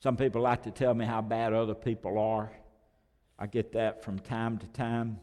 Some 0.00 0.16
people 0.16 0.42
like 0.42 0.64
to 0.64 0.70
tell 0.70 0.94
me 0.94 1.04
how 1.04 1.22
bad 1.22 1.52
other 1.52 1.74
people 1.74 2.18
are. 2.18 2.52
I 3.38 3.46
get 3.46 3.72
that 3.72 4.02
from 4.04 4.18
time 4.18 4.58
to 4.58 4.66
time. 4.68 5.20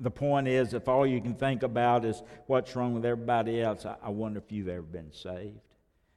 The 0.00 0.10
point 0.10 0.48
is, 0.48 0.74
if 0.74 0.88
all 0.88 1.06
you 1.06 1.20
can 1.20 1.34
think 1.34 1.62
about 1.62 2.04
is 2.04 2.22
what's 2.46 2.74
wrong 2.74 2.94
with 2.94 3.04
everybody 3.04 3.60
else, 3.60 3.84
I, 3.84 4.08
wonder 4.08 4.38
if 4.38 4.50
you've 4.50 4.68
ever 4.68 4.82
been 4.82 5.12
saved. 5.12 5.60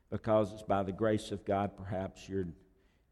Because 0.09 0.53
it's 0.53 0.63
by 0.63 0.83
the 0.83 0.91
grace 0.91 1.31
of 1.31 1.45
God, 1.45 1.77
perhaps 1.77 2.27
you're, 2.29 2.47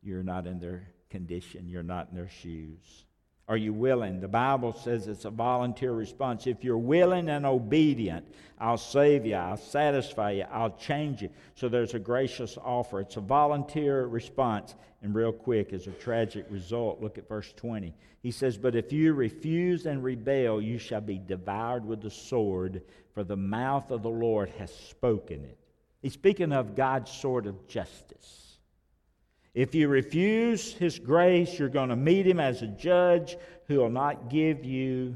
you're 0.01 0.23
not 0.23 0.47
in 0.47 0.59
their 0.59 0.92
condition, 1.13 1.69
you're 1.69 1.84
not 1.84 2.08
in 2.10 2.15
their 2.15 2.28
shoes. 2.28 3.06
Are 3.47 3.56
you 3.56 3.71
willing? 3.71 4.19
The 4.19 4.28
Bible 4.28 4.73
says 4.73 5.08
it's 5.08 5.26
a 5.26 5.30
volunteer 5.30 5.93
response. 5.93 6.47
If 6.47 6.63
you're 6.63 6.76
willing 6.76 7.30
and 7.30 7.45
obedient, 7.45 8.26
I'll 8.60 8.80
save 8.80 9.23
you, 9.23 9.36
I'll 9.36 9.58
satisfy 9.58 10.32
you, 10.32 10.45
I'll 10.52 10.76
change 10.76 11.21
you. 11.21 11.30
So 11.54 11.69
there's 11.69 11.93
a 11.93 11.99
gracious 11.99 12.58
offer. 12.58 12.99
It's 12.99 13.17
a 13.17 13.21
volunteer 13.21 14.08
response. 14.08 14.73
And 15.04 15.13
real 15.13 15.32
quick, 15.32 15.71
as 15.71 15.86
a 15.86 15.91
tragic 15.91 16.47
result, 16.49 16.99
look 16.99 17.19
at 17.19 17.30
verse 17.30 17.54
20. 17.58 17.93
He 18.23 18.32
says, 18.32 18.58
But 18.58 18.76
if 18.76 18.91
you 18.91 19.13
refuse 19.13 19.86
and 19.86 20.04
rebel, 20.04 20.60
you 20.60 20.80
shall 20.80 21.02
be 21.02 21.19
devoured 21.19 21.86
with 21.86 22.02
the 22.02 22.10
sword, 22.10 22.82
for 23.13 23.23
the 23.23 23.38
mouth 23.38 23.91
of 23.91 24.02
the 24.02 24.10
Lord 24.10 24.49
has 24.58 24.73
spoken 24.73 25.43
it. 25.43 25.60
He's 26.02 26.13
speaking 26.13 26.54
of 26.54 26.76
God's 26.76 27.12
sword 27.12 27.45
of 27.45 27.67
justice. 27.67 28.52
If 29.53 29.75
you 29.75 29.87
refuse 29.87 30.73
his 30.73 30.97
grace, 30.97 31.59
you're 31.59 31.69
going 31.69 31.89
to 31.89 31.95
meet 31.95 32.25
him 32.25 32.39
as 32.39 32.61
a 32.61 32.67
judge 32.67 33.37
who 33.67 33.77
will 33.77 33.89
not 33.89 34.29
give 34.29 34.65
you 34.65 35.15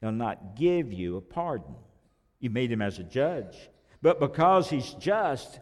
he'll 0.00 0.12
not 0.12 0.56
give 0.56 0.92
you 0.92 1.16
a 1.16 1.20
pardon. 1.20 1.74
You 2.40 2.50
meet 2.50 2.72
him 2.72 2.82
as 2.82 2.98
a 2.98 3.04
judge. 3.04 3.56
But 4.02 4.18
because 4.18 4.68
he's 4.68 4.94
just, 4.94 5.60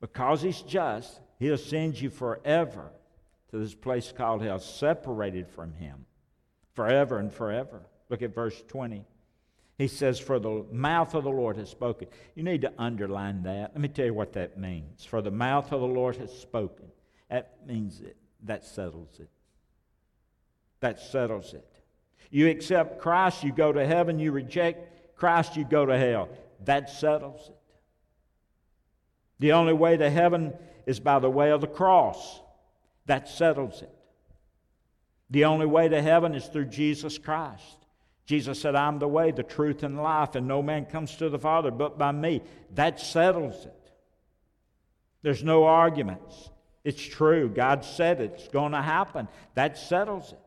because 0.00 0.42
he's 0.42 0.60
just, 0.60 1.20
he'll 1.38 1.56
send 1.56 1.98
you 1.98 2.10
forever 2.10 2.92
to 3.50 3.58
this 3.58 3.74
place 3.74 4.12
called 4.14 4.42
hell, 4.42 4.58
separated 4.58 5.48
from 5.48 5.72
him 5.72 6.04
forever 6.74 7.18
and 7.18 7.32
forever. 7.32 7.80
Look 8.10 8.22
at 8.22 8.34
verse 8.34 8.62
20. 8.68 9.04
He 9.78 9.88
says, 9.88 10.18
For 10.18 10.38
the 10.38 10.64
mouth 10.72 11.14
of 11.14 11.24
the 11.24 11.30
Lord 11.30 11.56
has 11.56 11.68
spoken. 11.68 12.08
You 12.34 12.42
need 12.42 12.62
to 12.62 12.72
underline 12.78 13.42
that. 13.42 13.72
Let 13.74 13.80
me 13.80 13.88
tell 13.88 14.06
you 14.06 14.14
what 14.14 14.32
that 14.32 14.58
means. 14.58 15.04
For 15.04 15.20
the 15.20 15.30
mouth 15.30 15.72
of 15.72 15.80
the 15.80 15.86
Lord 15.86 16.16
has 16.16 16.32
spoken. 16.32 16.86
That 17.28 17.66
means 17.66 18.00
it. 18.00 18.16
That 18.44 18.64
settles 18.64 19.18
it. 19.18 19.28
That 20.80 20.98
settles 20.98 21.52
it. 21.52 21.68
You 22.30 22.48
accept 22.48 23.00
Christ, 23.00 23.44
you 23.44 23.52
go 23.52 23.72
to 23.72 23.86
heaven. 23.86 24.18
You 24.18 24.32
reject 24.32 25.16
Christ, 25.16 25.56
you 25.56 25.64
go 25.64 25.86
to 25.86 25.96
hell. 25.96 26.28
That 26.64 26.90
settles 26.90 27.48
it. 27.48 27.56
The 29.38 29.52
only 29.52 29.74
way 29.74 29.96
to 29.96 30.08
heaven 30.08 30.54
is 30.86 31.00
by 31.00 31.18
the 31.18 31.30
way 31.30 31.50
of 31.50 31.60
the 31.60 31.66
cross. 31.66 32.40
That 33.06 33.28
settles 33.28 33.82
it. 33.82 33.92
The 35.30 35.44
only 35.44 35.66
way 35.66 35.88
to 35.88 36.00
heaven 36.00 36.34
is 36.34 36.46
through 36.46 36.66
Jesus 36.66 37.18
Christ. 37.18 37.85
Jesus 38.26 38.60
said, 38.60 38.74
I'm 38.74 38.98
the 38.98 39.08
way, 39.08 39.30
the 39.30 39.44
truth, 39.44 39.84
and 39.84 40.02
life, 40.02 40.34
and 40.34 40.48
no 40.48 40.60
man 40.60 40.84
comes 40.84 41.14
to 41.16 41.28
the 41.28 41.38
Father 41.38 41.70
but 41.70 41.96
by 41.96 42.10
me. 42.10 42.42
That 42.74 43.00
settles 43.00 43.64
it. 43.64 43.90
There's 45.22 45.44
no 45.44 45.64
arguments. 45.64 46.50
It's 46.84 47.02
true. 47.02 47.48
God 47.48 47.84
said 47.84 48.20
it. 48.20 48.32
it's 48.34 48.48
going 48.48 48.72
to 48.72 48.82
happen. 48.82 49.28
That 49.54 49.78
settles 49.78 50.32
it. 50.32 50.38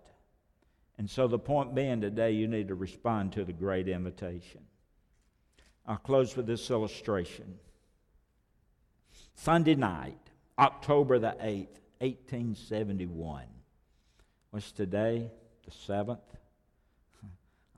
And 0.97 1.09
so, 1.09 1.27
the 1.27 1.39
point 1.39 1.73
being 1.73 2.01
today, 2.01 2.31
you 2.31 2.47
need 2.49 2.67
to 2.67 2.75
respond 2.75 3.31
to 3.33 3.45
the 3.45 3.53
great 3.53 3.87
invitation. 3.87 4.61
I'll 5.87 5.95
close 5.95 6.35
with 6.35 6.45
this 6.45 6.69
illustration. 6.69 7.59
Sunday 9.35 9.75
night, 9.75 10.19
October 10.57 11.17
the 11.17 11.37
8th, 11.41 11.79
1871. 11.99 13.45
What's 14.51 14.73
today? 14.73 15.31
The 15.63 15.71
7th? 15.71 16.19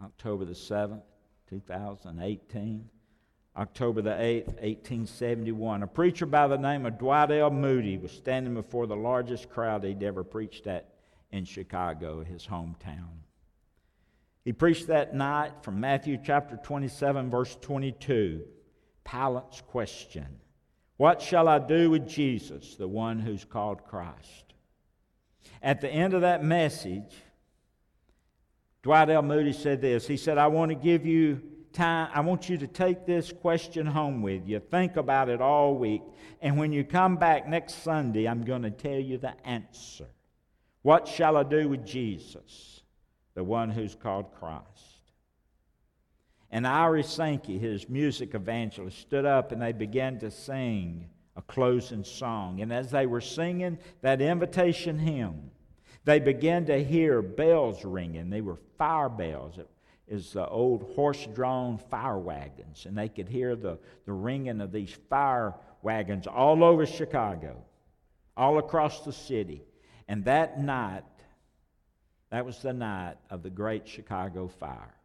October 0.04 0.46
the 0.46 0.54
7th, 0.54 1.02
2018. 1.50 2.90
October 3.58 4.02
the 4.02 4.10
8th, 4.12 4.48
1871. 4.48 5.84
A 5.84 5.88
preacher 5.88 6.26
by 6.26 6.48
the 6.48 6.58
name 6.58 6.86
of 6.86 6.98
Dwight 6.98 7.32
L. 7.32 7.52
Moody 7.52 7.98
was 7.98 8.12
standing 8.12 8.54
before 8.54 8.88
the 8.88 8.96
largest 8.96 9.50
crowd 9.50 9.84
he'd 9.84 10.04
ever 10.04 10.24
preached 10.24 10.68
at 10.68 10.90
in 11.32 11.46
Chicago, 11.46 12.24
his 12.24 12.48
hometown. 12.48 13.10
He 14.44 14.54
preached 14.54 14.88
that 14.88 15.14
night 15.14 15.52
from 15.62 15.80
Matthew 15.80 16.18
chapter 16.24 16.58
27, 16.58 17.30
verse 17.30 17.58
22. 17.62 18.42
Pilate's 19.04 19.62
question 19.62 20.40
What 20.98 21.22
shall 21.22 21.48
I 21.48 21.60
do 21.60 21.92
with 21.92 22.08
Jesus, 22.08 22.76
the 22.76 22.88
one 22.88 23.20
who's 23.20 23.46
called 23.46 23.84
Christ? 23.84 24.54
At 25.62 25.82
the 25.82 25.90
end 25.90 26.14
of 26.14 26.22
that 26.22 26.44
message, 26.44 27.14
Dwight 28.84 29.10
L. 29.10 29.22
Moody 29.22 29.54
said 29.54 29.82
this. 29.82 30.08
He 30.08 30.18
said, 30.18 30.38
I 30.38 30.48
want 30.48 30.70
to 30.70 30.76
give 30.76 31.06
you 31.06 31.42
time. 31.72 32.10
I 32.14 32.22
want 32.22 32.50
you 32.50 32.58
to 32.58 32.68
take 32.68 33.06
this 33.06 33.32
question 33.32 33.86
home 33.86 34.22
with 34.22 34.48
you. 34.48 34.60
Think 34.60 34.98
about 34.98 35.30
it 35.30 35.40
all 35.42 35.76
week. 35.76 36.02
And 36.42 36.58
when 36.58 36.72
you 36.72 36.84
come 36.84 37.18
back 37.18 37.48
next 37.48 37.84
Sunday, 37.84 38.28
I'm 38.28 38.44
going 38.44 38.64
to 38.64 38.72
tell 38.72 39.00
you 39.00 39.18
the 39.18 39.34
answer. 39.46 40.08
What 40.82 41.08
shall 41.08 41.38
I 41.38 41.44
do 41.44 41.70
with 41.70 41.86
Jesus, 41.86 42.82
the 43.36 43.44
one 43.44 43.70
who's 43.70 43.94
called 43.94 44.34
Christ? 44.40 44.66
And 46.50 46.66
Ira 46.66 47.04
Sankey, 47.04 47.60
his 47.60 47.88
music 47.88 48.34
evangelist, 48.34 48.98
stood 48.98 49.26
up 49.26 49.52
and 49.52 49.62
they 49.62 49.72
began 49.72 50.20
to 50.20 50.32
sing 50.32 51.08
a 51.36 51.42
closing 51.42 52.04
song. 52.04 52.62
And 52.62 52.74
as 52.74 52.90
they 52.92 53.06
were 53.06 53.22
singing 53.22 53.78
that 54.02 54.22
invitation 54.22 54.98
hymn, 54.98 55.51
they 56.04 56.20
began 56.20 56.66
to 56.66 56.84
hear 56.84 57.22
bells 57.22 57.86
ringing. 57.86 58.30
They 58.30 58.42
were 58.42 58.58
fire 58.78 59.10
bells. 59.10 59.58
It 59.58 59.70
is 60.08 60.34
the 60.34 60.48
old 60.48 60.94
horse 60.96 61.28
drawn 61.36 61.78
fire 61.78 62.18
wagons. 62.18 62.86
And 62.86 62.98
they 62.98 63.08
could 63.08 63.30
hear 63.30 63.56
the, 63.56 63.78
the 64.06 64.14
ringing 64.14 64.62
of 64.62 64.72
these 64.72 64.96
fire 65.10 65.54
wagons 65.84 66.26
all 66.26 66.64
over 66.64 66.86
Chicago, 66.86 67.64
all 68.36 68.58
across 68.58 69.02
the 69.02 69.14
city. 69.14 69.62
And 70.08 70.26
that 70.26 70.60
night, 70.60 71.04
that 72.32 72.46
was 72.46 72.58
the 72.60 72.74
night 72.74 73.18
of 73.30 73.44
the 73.44 73.50
great 73.50 73.88
Chicago 73.88 74.48
fire. 74.48 74.96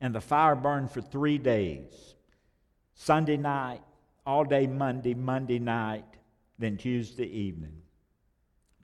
And 0.00 0.14
the 0.14 0.20
fire 0.20 0.54
burned 0.54 0.92
for 0.92 1.00
three 1.00 1.38
days 1.38 2.14
Sunday 2.94 3.36
night, 3.36 3.82
all 4.24 4.44
day 4.44 4.68
Monday, 4.68 5.14
Monday 5.14 5.58
night, 5.58 6.04
then 6.58 6.76
Tuesday 6.76 7.26
evening 7.26 7.82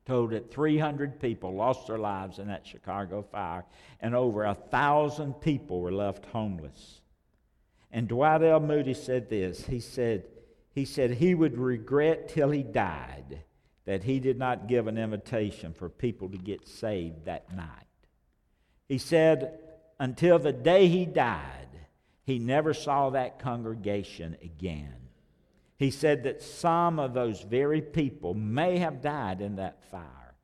told 0.07 0.31
that 0.31 0.53
300 0.53 1.21
people 1.21 1.55
lost 1.55 1.87
their 1.87 1.99
lives 1.99 2.39
in 2.39 2.49
that 2.49 2.67
Chicago 2.67 3.23
fire, 3.23 3.65
and 4.01 4.15
over 4.15 4.45
a 4.45 4.55
thousand 4.55 5.35
people 5.35 5.81
were 5.81 5.93
left 5.93 6.27
homeless. 6.27 7.01
And 7.91 8.09
Dwight 8.09 8.43
L. 8.43 8.61
Moody 8.61 8.95
said 8.95 9.31
this. 9.31 9.67
He 9.67 9.81
said, 9.81 10.25
he 10.73 10.85
said 10.85 11.13
he 11.13 11.35
would 11.35 11.57
regret 11.57 12.29
till 12.29 12.51
he 12.51 12.63
died 12.63 13.45
that 13.85 14.03
he 14.03 14.19
did 14.19 14.39
not 14.39 14.67
give 14.67 14.87
an 14.87 14.99
invitation 14.99 15.73
for 15.73 15.89
people 15.89 16.29
to 16.31 16.39
get 16.39 16.67
saved 16.67 17.27
that 17.27 17.55
night. 17.55 17.69
He 18.89 18.99
said, 18.99 19.59
until 20.01 20.39
the 20.39 20.53
day 20.53 20.89
he 20.89 21.07
died, 21.07 21.69
he 22.25 22.39
never 22.39 22.75
saw 22.75 23.11
that 23.11 23.39
congregation 23.39 24.37
again. 24.43 25.04
He 25.77 25.91
said 25.91 26.25
that 26.25 26.43
some 26.43 26.99
of 26.99 27.15
those 27.15 27.43
very 27.43 27.83
people 27.83 28.35
may 28.35 28.79
have 28.79 29.03
died 29.03 29.41
in 29.41 29.57
that 29.57 29.83
fire. 29.91 30.35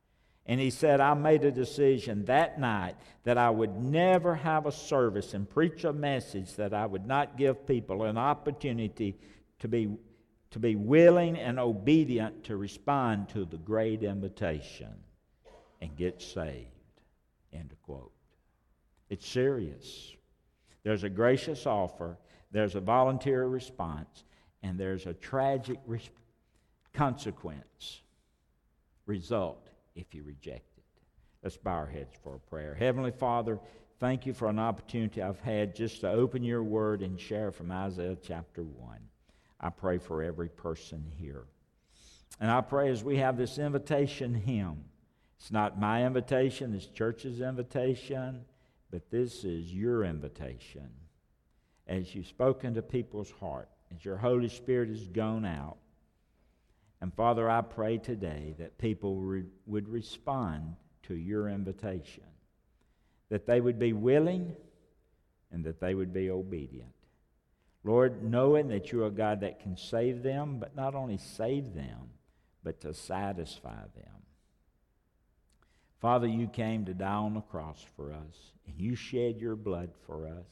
And 0.46 0.58
he 0.60 0.70
said, 0.70 1.00
I 1.00 1.14
made 1.14 1.44
a 1.44 1.52
decision 1.52 2.24
that 2.24 2.58
night 2.58 2.96
that 3.22 3.38
I 3.38 3.50
would 3.50 3.76
never 3.76 4.34
have 4.34 4.66
a 4.66 4.72
service 4.72 5.32
and 5.34 5.48
preach 5.48 5.84
a 5.84 5.92
message 5.92 6.56
that 6.56 6.74
I 6.74 6.86
would 6.86 7.06
not 7.06 7.36
give 7.36 7.66
people 7.66 8.02
an 8.02 8.18
opportunity 8.18 9.16
to 9.60 9.68
be, 9.68 9.96
to 10.50 10.58
be 10.58 10.74
willing 10.74 11.36
and 11.36 11.60
obedient 11.60 12.44
to 12.44 12.56
respond 12.56 13.28
to 13.28 13.44
the 13.44 13.58
great 13.58 14.02
invitation 14.02 14.92
and 15.80 15.96
get 15.96 16.20
saved. 16.20 16.66
End 17.52 17.72
quote. 17.82 18.12
It's 19.08 19.28
serious. 19.28 20.12
There's 20.82 21.04
a 21.04 21.10
gracious 21.10 21.66
offer 21.66 22.18
there's 22.50 22.74
a 22.74 22.80
voluntary 22.80 23.48
response, 23.48 24.24
and 24.62 24.78
there's 24.78 25.06
a 25.06 25.14
tragic 25.14 25.78
consequence, 26.92 28.02
result, 29.06 29.68
if 29.94 30.14
you 30.14 30.22
reject 30.22 30.76
it. 30.76 30.84
Let's 31.42 31.56
bow 31.56 31.72
our 31.72 31.86
heads 31.86 32.14
for 32.22 32.36
a 32.36 32.38
prayer. 32.38 32.74
Heavenly 32.74 33.12
Father, 33.12 33.58
thank 33.98 34.26
you 34.26 34.34
for 34.34 34.48
an 34.48 34.58
opportunity 34.58 35.22
I've 35.22 35.40
had 35.40 35.74
just 35.74 36.02
to 36.02 36.10
open 36.10 36.42
your 36.42 36.62
word 36.62 37.02
and 37.02 37.18
share 37.18 37.50
from 37.50 37.72
Isaiah 37.72 38.16
chapter 38.22 38.62
1. 38.62 38.98
I 39.60 39.70
pray 39.70 39.98
for 39.98 40.22
every 40.22 40.48
person 40.48 41.04
here. 41.16 41.44
And 42.40 42.50
I 42.50 42.60
pray 42.60 42.90
as 42.90 43.04
we 43.04 43.18
have 43.18 43.36
this 43.36 43.58
invitation 43.58 44.34
hymn, 44.34 44.84
it's 45.38 45.50
not 45.50 45.80
my 45.80 46.04
invitation, 46.04 46.74
it's 46.74 46.86
church's 46.86 47.40
invitation, 47.40 48.44
but 48.90 49.10
this 49.10 49.44
is 49.44 49.72
your 49.72 50.04
invitation. 50.04 50.90
As 51.86 52.14
you've 52.14 52.26
spoken 52.26 52.74
to 52.74 52.82
people's 52.82 53.30
heart, 53.30 53.68
as 53.94 54.04
your 54.04 54.16
Holy 54.16 54.48
Spirit 54.48 54.88
has 54.88 55.06
gone 55.08 55.44
out. 55.44 55.78
And 57.00 57.14
Father, 57.14 57.48
I 57.50 57.62
pray 57.62 57.98
today 57.98 58.54
that 58.58 58.78
people 58.78 59.16
re- 59.16 59.44
would 59.66 59.88
respond 59.88 60.76
to 61.04 61.14
your 61.14 61.48
invitation, 61.48 62.24
that 63.30 63.46
they 63.46 63.60
would 63.60 63.78
be 63.78 63.92
willing 63.92 64.54
and 65.50 65.64
that 65.64 65.80
they 65.80 65.94
would 65.94 66.12
be 66.12 66.30
obedient. 66.30 66.92
Lord, 67.82 68.22
knowing 68.22 68.68
that 68.68 68.92
you're 68.92 69.06
a 69.06 69.10
God 69.10 69.40
that 69.40 69.60
can 69.60 69.76
save 69.76 70.22
them, 70.22 70.58
but 70.58 70.76
not 70.76 70.94
only 70.94 71.16
save 71.16 71.74
them, 71.74 72.10
but 72.62 72.80
to 72.82 72.92
satisfy 72.92 73.80
them. 73.96 74.20
Father, 75.98 76.26
you 76.26 76.46
came 76.46 76.84
to 76.84 76.94
die 76.94 77.14
on 77.14 77.34
the 77.34 77.40
cross 77.40 77.84
for 77.96 78.12
us, 78.12 78.52
and 78.66 78.78
you 78.78 78.94
shed 78.94 79.40
your 79.40 79.56
blood 79.56 79.90
for 80.06 80.26
us, 80.26 80.46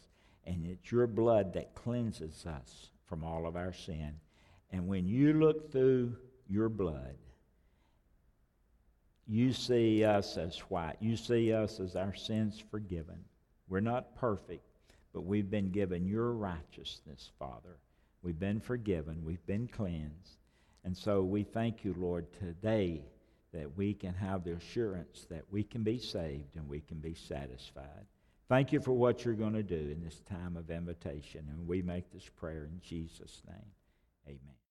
and 0.47 0.67
it's 0.67 0.91
your 0.91 1.07
blood 1.07 1.53
that 1.53 1.75
cleanses 1.75 2.47
us 2.47 2.89
from 3.09 3.25
all 3.25 3.47
of 3.47 3.57
our 3.57 3.73
sin. 3.73 4.15
And 4.71 4.87
when 4.87 5.07
you 5.07 5.33
look 5.33 5.73
through 5.73 6.17
your 6.49 6.69
blood, 6.69 7.17
you 9.27 9.53
see 9.53 10.05
us 10.05 10.37
as 10.37 10.59
white. 10.71 10.97
You 11.01 11.17
see 11.17 11.53
us 11.53 11.81
as 11.81 11.97
our 11.97 12.15
sins 12.15 12.63
forgiven. 12.71 13.25
We're 13.69 13.81
not 13.81 14.17
perfect, 14.17 14.65
but 15.13 15.25
we've 15.25 15.51
been 15.51 15.71
given 15.71 16.07
your 16.07 16.33
righteousness, 16.33 17.31
Father. 17.39 17.77
We've 18.23 18.39
been 18.39 18.61
forgiven. 18.61 19.25
We've 19.25 19.45
been 19.47 19.69
cleansed. 19.69 20.39
And 20.85 20.97
so 20.97 21.23
we 21.23 21.43
thank 21.43 21.85
you, 21.85 21.95
Lord, 21.99 22.27
today 22.39 23.03
that 23.53 23.77
we 23.77 23.95
can 23.95 24.15
have 24.15 24.45
the 24.45 24.53
assurance 24.53 25.27
that 25.31 25.45
we 25.51 25.63
can 25.63 25.83
be 25.83 25.99
saved 25.99 26.57
and 26.57 26.69
we 26.69 26.81
can 26.81 26.99
be 26.99 27.15
satisfied. 27.15 28.07
Thank 28.49 28.73
you 28.73 28.81
for 28.81 28.93
what 28.93 29.25
you're 29.25 29.35
going 29.35 29.53
to 29.53 29.63
do 29.63 29.75
in 29.75 30.03
this 30.03 30.21
time 30.21 30.57
of 30.57 30.71
invitation. 30.71 31.47
And 31.51 31.69
we 31.69 31.83
make 31.83 32.11
this 32.11 32.29
prayer 32.37 32.65
in 32.65 32.81
Jesus' 32.83 33.43
name. 33.47 33.73
Amen. 34.27 34.59